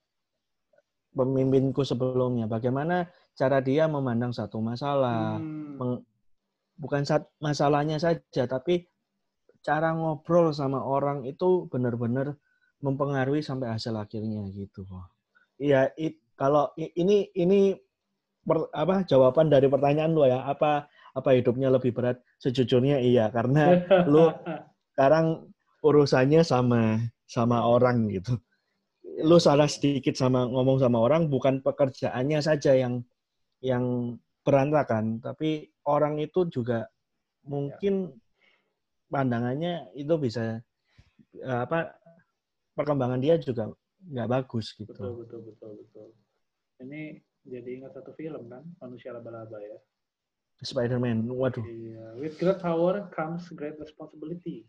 [1.12, 6.00] pemimpinku sebelumnya bagaimana cara dia memandang satu masalah hmm.
[6.76, 8.88] bukan saat masalahnya saja, tapi
[9.62, 12.34] cara ngobrol sama orang itu benar-benar
[12.82, 15.06] mempengaruhi sampai hasil akhirnya gitu, kok.
[15.62, 15.94] Iya,
[16.34, 17.78] kalau ini ini
[18.42, 22.18] per, apa jawaban dari pertanyaan lu ya, apa apa hidupnya lebih berat?
[22.42, 23.78] Sejujurnya iya, karena
[24.12, 24.34] lu
[24.92, 25.51] sekarang
[25.82, 28.38] urusannya sama sama orang gitu.
[29.26, 33.02] Lu salah sedikit sama ngomong sama orang bukan pekerjaannya saja yang
[33.62, 36.86] yang berantakan, tapi orang itu juga
[37.46, 38.10] mungkin
[39.10, 40.58] pandangannya itu bisa
[41.38, 41.94] eh, apa
[42.74, 43.70] perkembangan dia juga
[44.02, 44.90] nggak bagus gitu.
[44.90, 46.08] Betul betul betul betul.
[46.82, 49.78] Ini jadi ingat satu film kan, manusia laba-laba ya.
[50.62, 51.62] Spider-Man, waduh.
[51.66, 54.62] Iya, with great power comes great responsibility.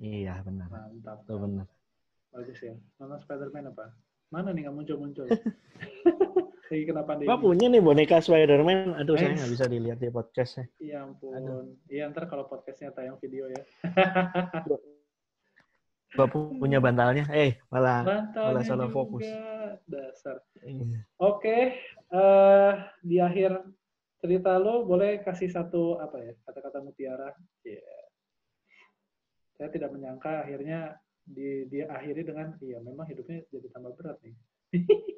[0.00, 0.68] Iya benar.
[0.70, 1.22] Mantap.
[1.22, 1.66] Itu benar.
[2.34, 2.74] Bagus ya.
[2.98, 3.94] Nonton Spider-Man apa?
[4.34, 5.26] Mana nih nggak muncul-muncul?
[6.72, 8.98] Lagi kenapa Gua punya nih boneka Spider-Man.
[8.98, 10.66] Aduh, saya nggak bisa dilihat di podcastnya.
[10.82, 11.78] Iya ampun.
[11.86, 13.62] Iya ntar kalau podcastnya tayang video ya.
[16.14, 17.26] Gua punya bantalnya.
[17.30, 18.96] Eh, malah Bantalnya malah salah juga.
[18.96, 19.26] fokus.
[19.86, 20.42] Dasar.
[20.66, 21.06] Iya.
[21.22, 21.58] Oke,
[22.10, 22.72] eh
[23.04, 23.60] di akhir
[24.18, 27.30] cerita lo boleh kasih satu apa ya kata-kata mutiara.
[27.62, 28.03] Iya.
[29.54, 34.34] Saya tidak menyangka akhirnya di diakhiri dengan iya memang hidupnya jadi tambah berat nih.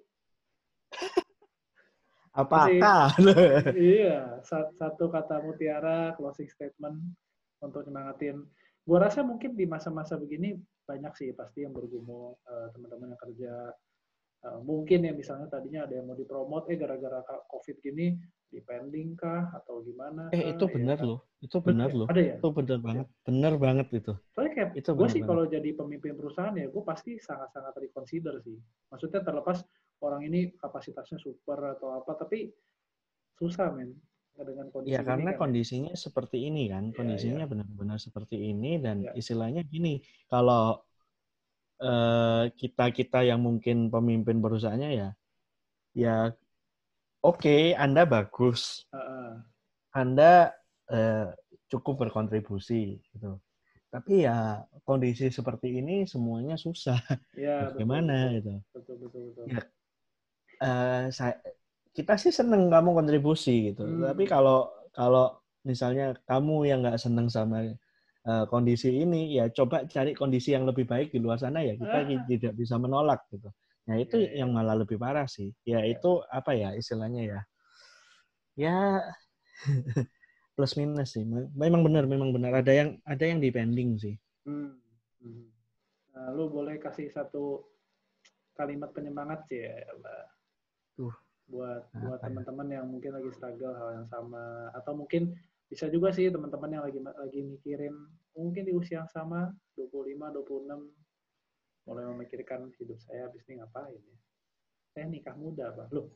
[2.36, 3.16] Apakah?
[3.72, 7.00] iya, sa- satu kata mutiara closing statement
[7.64, 8.44] untuk nyemangatin.
[8.84, 10.52] Gua rasa mungkin di masa-masa begini
[10.84, 13.52] banyak sih pasti yang bergumul eh, teman-teman yang kerja
[14.62, 17.20] mungkin ya misalnya tadinya ada yang mau dipromot eh gara-gara
[17.50, 18.14] covid gini
[18.46, 21.08] dipending kah atau gimana eh, itu ya benar kan?
[21.10, 21.18] loh.
[21.42, 22.06] Itu benar loh.
[22.06, 23.06] ada ya Itu benar banget.
[23.26, 24.12] Benar banget itu.
[24.32, 25.28] soalnya kayak Itu gue sih banget.
[25.28, 28.56] kalau jadi pemimpin perusahaan ya gue pasti sangat-sangat reconsider sih
[28.92, 29.58] maksudnya terlepas
[30.04, 32.52] orang ini kapasitasnya super atau apa tapi
[33.36, 33.96] susah men
[34.36, 35.48] dengan kondisi Ya karena kan.
[35.48, 39.16] kondisinya seperti ini kan, Iya, kondisinya benar-benar seperti ini dan Iya.
[39.16, 40.76] istilahnya gini, kalau
[42.56, 45.08] kita kita yang mungkin pemimpin perusahaannya ya,
[45.92, 46.16] ya
[47.20, 48.86] oke Anda bagus.
[49.96, 50.52] Anda
[50.92, 51.32] eh,
[51.72, 53.40] cukup berkontribusi gitu,
[53.88, 57.00] tapi ya kondisi seperti ini semuanya susah,
[57.36, 58.52] ya bagaimana betul, gitu.
[58.76, 59.60] betul betul betul Ya,
[60.60, 61.34] eh, saya
[61.96, 63.88] kita sih seneng kamu kontribusi gitu.
[63.88, 64.04] Hmm.
[64.12, 67.72] Tapi kalau kalau misalnya kamu yang nggak seneng sama
[68.26, 71.78] eh, kondisi ini, ya coba cari kondisi yang lebih baik di luar sana ya.
[71.78, 73.48] Kita ki- tidak bisa menolak gitu.
[73.86, 74.38] Nah itu Iya, iya.
[74.42, 75.54] yang malah lebih parah sih.
[75.62, 75.94] Ya Iya.
[75.98, 77.40] itu apa ya istilahnya ya?
[78.58, 78.76] Ya
[80.58, 81.22] plus minus sih.
[81.54, 82.50] Memang benar, memang benar.
[82.60, 84.16] Ada yang ada yang depending sih.
[84.42, 84.74] Hmm.
[85.22, 85.46] Hmm.
[86.16, 87.62] Nah, lu boleh kasih satu
[88.56, 89.76] kalimat penyemangat sih ya.
[90.96, 91.12] Tuh.
[91.46, 92.26] Buat buat ya?
[92.26, 95.36] teman-teman yang mungkin lagi struggle hal yang sama atau mungkin
[95.66, 97.94] bisa juga sih teman-teman yang lagi lagi mikirin
[98.38, 104.16] mungkin di usia yang sama 25 26 mulai memikirkan hidup saya habis ini ngapain ya.
[104.90, 105.92] Saya nikah muda, Pak.
[105.94, 106.10] Loh,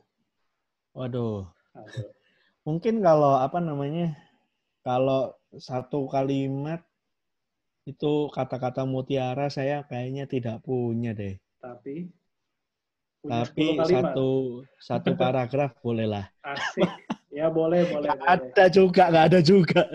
[0.91, 1.47] Waduh.
[1.71, 2.11] aduh.
[2.67, 4.13] Mungkin kalau apa namanya,
[4.85, 6.83] kalau satu kalimat
[7.89, 11.39] itu kata-kata mutiara saya kayaknya tidak punya deh.
[11.57, 12.11] Tapi
[13.21, 14.11] punya Tapi 10 kalimat.
[14.11, 14.29] satu
[14.81, 16.25] satu paragraf bolehlah.
[16.41, 16.89] Asik.
[17.31, 18.33] Ya boleh, boleh, Nggak boleh.
[18.51, 19.81] ada juga, nggak ada juga.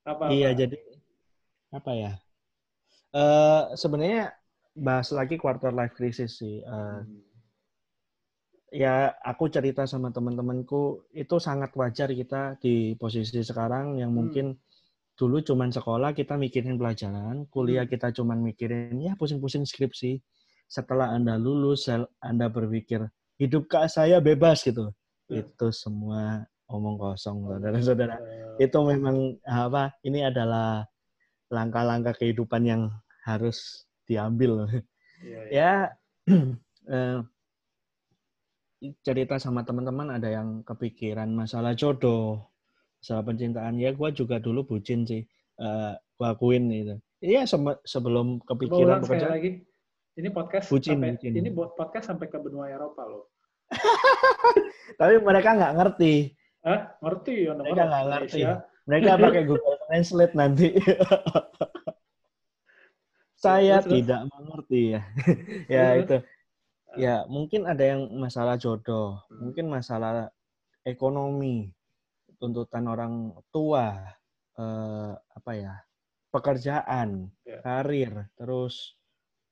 [0.00, 0.80] Apa, Iya, jadi
[1.70, 2.12] apa ya?
[3.14, 4.32] Eh sebenarnya
[4.74, 6.64] bahas lagi quarter life crisis sih.
[6.64, 7.20] Eh, Hmm.
[8.72, 14.56] ya aku cerita sama teman-temanku itu sangat wajar kita di posisi sekarang yang Hmm.
[15.20, 17.92] Dulu cuman sekolah kita mikirin pelajaran, kuliah Hmm.
[17.92, 20.16] kita cuman mikirin ya pusing-pusing skripsi.
[20.64, 21.92] Setelah Anda lulus,
[22.24, 23.04] Anda berpikir
[23.36, 24.96] hidup kak saya bebas gitu.
[25.28, 25.44] Hmm.
[25.44, 28.16] Itu semua omong kosong, saudara-saudara.
[28.16, 29.92] Eh, Itu memang apa?
[30.00, 30.88] Ini adalah
[31.52, 32.82] langkah-langkah kehidupan yang
[33.26, 34.64] harus diambil.
[35.20, 35.52] iya, iya.
[35.60, 35.72] ya
[36.96, 37.18] eh,
[39.04, 42.49] cerita sama teman-teman ada yang kepikiran masalah jodoh,
[43.00, 43.80] masalah percintaan.
[43.80, 45.24] Ya gue juga dulu bucin sih,
[45.56, 46.96] eh gue akuin itu.
[47.20, 49.64] Iya sem- sebelum kepikiran bekerja, lagi.
[50.16, 51.32] Ini podcast Bucin, sampai bucin.
[51.32, 53.24] ini buat podcast sampai ke benua Eropa loh.
[55.00, 56.14] tapi mereka nggak ngerti.
[56.60, 58.40] Eh, ngerti ya Mereka nggak ngerti.
[58.84, 60.68] Mereka pakai Google Translate nanti.
[63.40, 65.00] Saya Terus, tidak mengerti ya.
[65.72, 66.16] ya itu.
[67.00, 69.48] Ya mungkin ada yang masalah jodoh, Hmm.
[69.48, 70.28] mungkin masalah
[70.84, 71.72] ekonomi,
[72.40, 74.00] tuntutan orang tua,
[74.56, 75.76] eh, apa ya,
[76.32, 77.60] pekerjaan, Ya.
[77.60, 78.96] karir, terus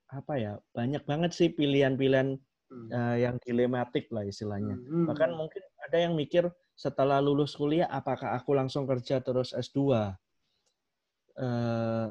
[0.09, 2.89] apa ya, banyak banget sih pilihan-pilihan Hmm.
[2.93, 4.77] eh, yang dilematik lah istilahnya.
[4.77, 5.05] Hmm.
[5.09, 10.13] Bahkan mungkin ada yang mikir setelah lulus kuliah apakah aku langsung kerja terus S2?
[11.39, 12.09] Eh,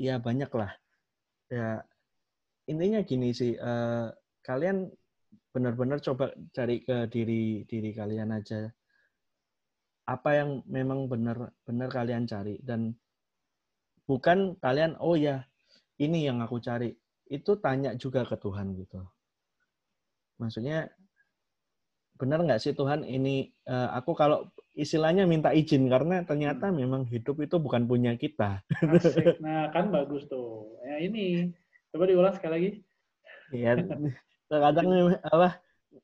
[0.00, 0.72] ya banyak lah.
[1.52, 1.84] Ya
[2.64, 4.08] intinya gini sih, eh,
[4.40, 4.88] kalian
[5.52, 8.72] benar-benar coba cari ke diri diri kalian aja
[10.06, 12.58] apa yang memang benar-benar kalian cari.
[12.62, 12.94] Dan
[14.06, 15.46] bukan kalian oh ya
[16.02, 16.90] ini yang aku cari.
[17.26, 19.00] Itu tanya juga ke Tuhan gitu.
[20.42, 20.90] Maksudnya
[22.20, 24.46] benar nggak sih Tuhan ini uh, aku kalau
[24.78, 26.76] istilahnya minta izin karena ternyata hmm.
[26.78, 28.62] memang hidup itu bukan punya kita.
[28.78, 29.42] Asik.
[29.44, 30.76] nah kan bagus tuh.
[30.86, 31.50] Ya ini
[31.90, 32.70] coba diulas sekali lagi.
[33.52, 33.70] Iya.
[34.46, 34.88] Terkadang
[35.34, 35.48] apa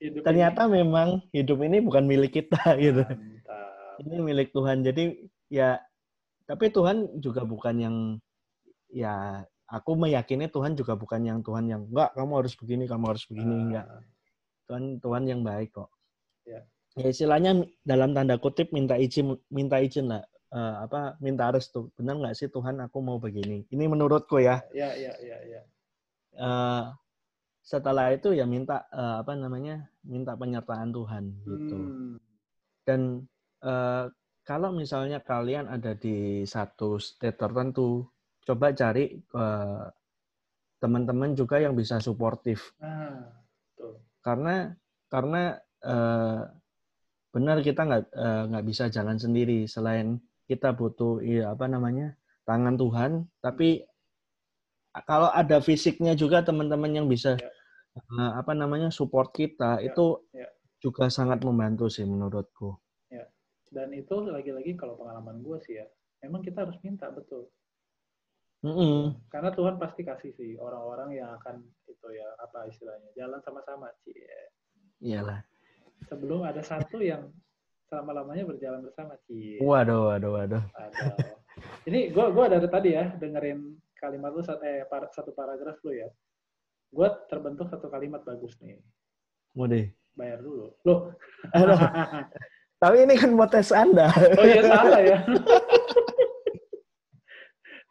[0.02, 0.72] hidup ternyata ini.
[0.82, 3.04] memang hidup ini bukan milik kita gitu.
[3.06, 3.37] Mantap
[4.02, 4.86] ini milik Tuhan.
[4.86, 5.78] Jadi ya
[6.48, 7.96] tapi Tuhan juga bukan yang
[8.88, 13.24] ya aku meyakini Tuhan juga bukan yang Tuhan yang enggak kamu harus begini, kamu harus
[13.28, 13.86] begini uh, enggak.
[14.68, 15.90] Tuhan Tuhan yang baik kok.
[16.48, 16.64] Ya.
[16.96, 21.92] ya istilahnya dalam tanda kutip minta izin minta izin lah uh, apa minta restu.
[21.96, 23.68] Benar nggak sih Tuhan aku mau begini.
[23.68, 24.64] Ini menurutku ya.
[24.72, 25.60] Ya ya ya ya.
[26.38, 26.84] Uh,
[27.60, 31.76] setelah itu ya minta uh, apa namanya minta penyertaan Tuhan gitu.
[31.76, 32.16] Hmm.
[32.88, 33.28] Dan
[33.62, 34.06] uh,
[34.48, 38.08] kalau misalnya kalian ada di satu state tertentu,
[38.48, 39.84] coba cari uh,
[40.80, 42.72] teman-teman juga yang bisa suportif.
[42.80, 43.28] Ah,
[44.24, 44.72] Karena
[45.12, 46.48] karena uh,
[47.28, 48.04] benar kita nggak
[48.48, 49.68] nggak uh, bisa jalan sendiri.
[49.68, 50.16] Selain
[50.48, 52.16] kita butuh ya, apa namanya
[52.48, 53.84] tangan Tuhan, tapi
[55.04, 57.52] kalau ada fisiknya juga teman-teman yang bisa ya.
[58.16, 60.48] uh, apa namanya support kita ya, itu ya.
[60.80, 62.80] juga sangat membantu sih menurutku
[63.68, 65.86] dan itu lagi-lagi kalau pengalaman gue sih ya
[66.24, 67.46] memang kita harus minta betul.
[68.58, 69.02] Mm -hmm.
[69.30, 74.18] karena Tuhan pasti kasih sih orang-orang yang akan itu ya apa istilahnya jalan sama-sama sih
[74.98, 75.46] iyalah.
[76.10, 77.30] Sebelum ada satu yang
[77.86, 80.62] selama lamanya berjalan bersama sih waduh waduh waduh.
[81.86, 86.10] Ini gue gua dari tadi ya dengerin kalimat lu eh satu paragraf lu ya.
[86.90, 88.82] Gue terbentuk satu kalimat bagus nih.
[89.54, 89.86] Mau deh.
[90.18, 90.74] Bayar dulu.
[90.82, 91.14] Loh
[92.78, 94.06] Tapi ini kan tes Anda.
[94.38, 95.18] Oh iya salah ya.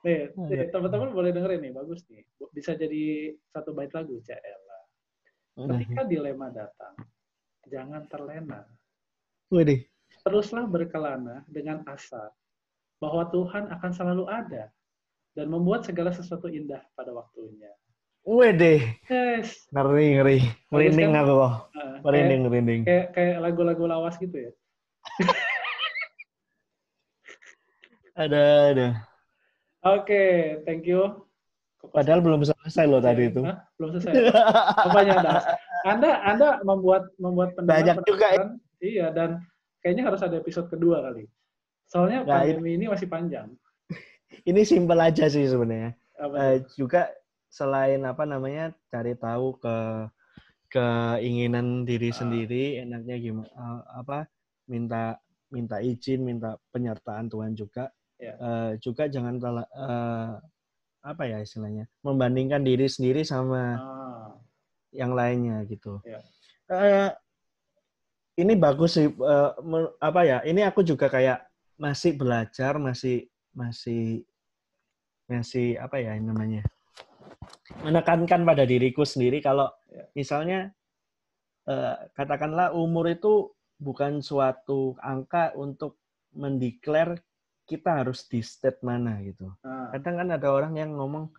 [0.07, 2.23] nih, nih teman-teman boleh dengerin nih, bagus nih.
[2.55, 4.79] Bisa jadi satu bait lagu, Cella.
[5.59, 6.95] Ketika dilema datang,
[7.67, 8.63] jangan terlena.
[9.51, 9.83] Widih.
[10.23, 12.31] Teruslah berkelana dengan asa
[13.03, 14.71] bahwa Tuhan akan selalu ada
[15.35, 17.75] dan membuat segala sesuatu indah pada waktunya.
[18.23, 19.03] Wede.
[19.07, 19.67] Yes.
[19.71, 20.39] Ngeri, ngeri.
[20.71, 21.21] Merinding kan?
[21.23, 21.53] aku kok.
[22.03, 22.81] merinding, merinding.
[22.83, 24.51] Kayak, kayak lagu-lagu lawas gitu ya
[28.17, 28.43] ada,
[28.73, 28.87] ada.
[29.85, 30.31] Oke, okay,
[30.65, 31.27] thank you.
[31.93, 33.41] Padahal belum selesai loh tadi itu.
[33.45, 33.61] Hah?
[33.77, 34.33] Belum selesai.
[34.89, 35.33] Rupanya Anda,
[35.85, 38.27] Anda, Anda membuat membuat pendengar banyak juga.
[38.33, 38.45] Ya.
[38.77, 39.29] Iya, dan
[39.81, 41.29] kayaknya harus ada episode kedua kali.
[41.87, 43.47] Soalnya nah, pandemi ini, ini masih panjang.
[44.49, 45.95] Ini simpel aja sih sebenarnya.
[46.19, 47.07] Uh, juga
[47.47, 49.77] selain apa namanya cari tahu ke
[50.67, 52.15] keinginan diri uh.
[52.15, 54.27] sendiri, enaknya gimana uh, apa
[54.67, 55.17] minta
[55.49, 57.89] minta izin, minta penyertaan Tuhan juga.
[58.17, 58.35] Yeah.
[58.37, 58.41] Ya.
[58.41, 60.41] Uh, juga jangan uh,
[61.05, 64.31] apa ya istilahnya membandingkan diri sendiri sama ah.
[64.91, 66.01] yang lainnya gitu.
[66.03, 66.23] Yeah.
[66.67, 66.75] Ya.
[66.75, 67.11] Uh,
[68.37, 69.51] ini bagus sih uh,
[70.03, 70.37] apa ya?
[70.43, 71.45] Ini aku juga kayak
[71.77, 74.25] masih belajar, masih masih
[75.29, 76.65] masih apa ya namanya?
[77.83, 80.07] menekankan pada diriku sendiri kalau yeah.
[80.15, 80.59] misalnya
[81.69, 86.01] uh, katakanlah umur itu bukan suatu angka untuk
[86.33, 87.21] mendeklar
[87.67, 89.53] kita harus di state mana gitu.
[89.61, 89.91] Ah.
[89.93, 91.29] Kadang kan ada orang yang ngomong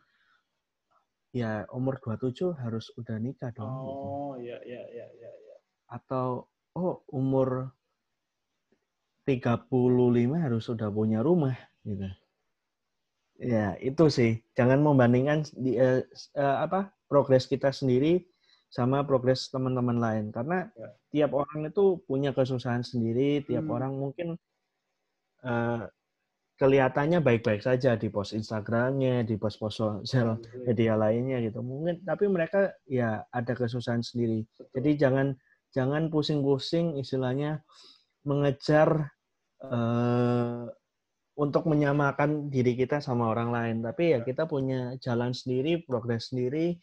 [1.32, 3.68] ya umur 27 harus udah nikah dong.
[3.68, 3.88] Gitu.
[3.88, 4.44] Oh, gitu.
[4.48, 5.56] iya iya iya ya.
[5.88, 7.72] Atau oh umur
[9.24, 9.68] 35
[10.36, 12.08] harus sudah punya rumah gitu.
[13.38, 14.42] Ya, itu sih.
[14.58, 16.02] Jangan membandingkan di uh,
[16.34, 18.26] uh, apa progres kita sendiri
[18.68, 20.88] sama progres teman-teman lain karena ya.
[21.08, 23.74] tiap orang itu punya kesusahan sendiri tiap hmm.
[23.74, 24.28] orang mungkin
[25.44, 25.88] uh,
[26.58, 32.74] kelihatannya baik-baik saja di post Instagramnya di post-post sosial media lainnya gitu mungkin tapi mereka
[32.84, 34.66] ya ada kesusahan sendiri Betul.
[34.76, 35.26] jadi jangan
[35.72, 37.62] jangan pusing-pusing istilahnya
[38.26, 39.14] mengejar
[39.62, 40.66] uh,
[41.38, 44.26] untuk menyamakan diri kita sama orang lain tapi ya, ya.
[44.26, 46.74] kita punya jalan sendiri progres sendiri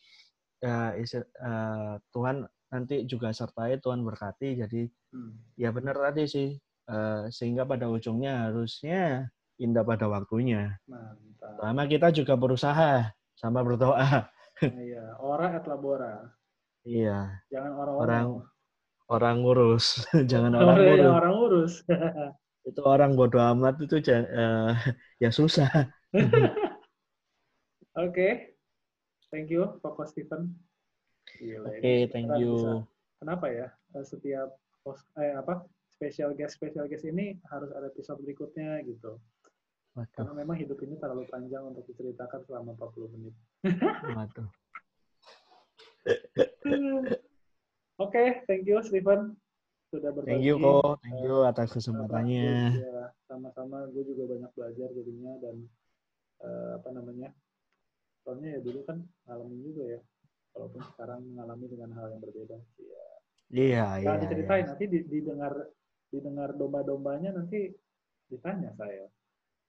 [0.66, 2.41] ya uh, Tuhan
[2.74, 5.61] nanti juga sertai Tuhan berkati jadi hmm.
[5.61, 6.49] ya benar tadi sih
[6.89, 10.76] uh, sehingga pada ujungnya harusnya indah pada waktunya.
[10.88, 11.55] Mantap.
[11.63, 14.28] Sama kita juga berusaha sama berdoa.
[14.63, 16.16] Iya, orang et labora.
[16.88, 17.43] Iya.
[17.51, 18.26] Jangan orang-orang.
[19.05, 20.01] orang ngurus,
[20.32, 21.11] jangan orang Orang, ngurus.
[21.20, 21.74] orang urus.
[22.70, 24.74] Itu orang bodoh amat itu eh,
[25.22, 25.70] ya susah.
[28.01, 28.55] Oke.
[29.36, 30.48] Thank you, Koko Steven.
[31.36, 32.56] Gila, Oke, ini thank you.
[32.56, 32.88] bisa-
[33.20, 33.68] Kenapa ya?
[33.92, 39.20] eh, Setiap post, eh, apa special guest special guest ini harus ada episode berikutnya gitu.
[39.92, 43.36] Waduh, Karena memang hidup ini terlalu panjang untuk diceritakan selama 40 menit.
[44.08, 44.48] waduh.
[48.00, 49.36] Oke, thank you Steven
[49.92, 50.32] sudah berbagi.
[50.32, 52.56] Thank you kok, thank you eh, atas kesempatannya.
[52.80, 55.56] Ya, sama-sama gue juga banyak belajar jadinya dan
[56.40, 57.36] eh, apa namanya?
[58.26, 58.97] Soalnya ya dulu kan
[59.30, 59.99] ngalamin juga ya.
[60.57, 62.57] Walaupun sekarang mengalami dengan hal yang berbeda.
[62.82, 63.05] Ya.
[63.53, 64.05] Iya, iya.
[64.09, 64.69] Jangan diceritain, iya.
[64.73, 65.53] nanti di- didengar
[66.09, 67.69] didengar domba-dombanya nanti
[68.34, 69.05] ditanya saya.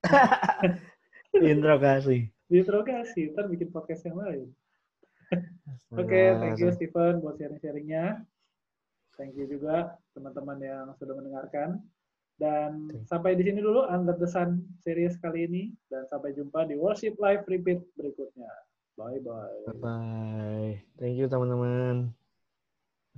[1.36, 2.32] Interogasi.
[2.48, 4.48] Diinterogasi, ntar bikin podcast yang lain.
[5.92, 8.22] Oke, thank you Steven buat sharing-sharingnya.
[9.18, 11.82] Thank you juga teman-teman yang sudah mendengarkan.
[12.36, 13.00] Dan you.
[13.08, 15.62] sampai di sini dulu Under the Sun series kali ini.
[15.92, 18.50] Dan sampai jumpa di Worship Live Repeat berikutnya.
[18.96, 19.76] Bye-bye.
[19.76, 20.68] Bye-bye.
[20.96, 22.15] Thank you teman-teman.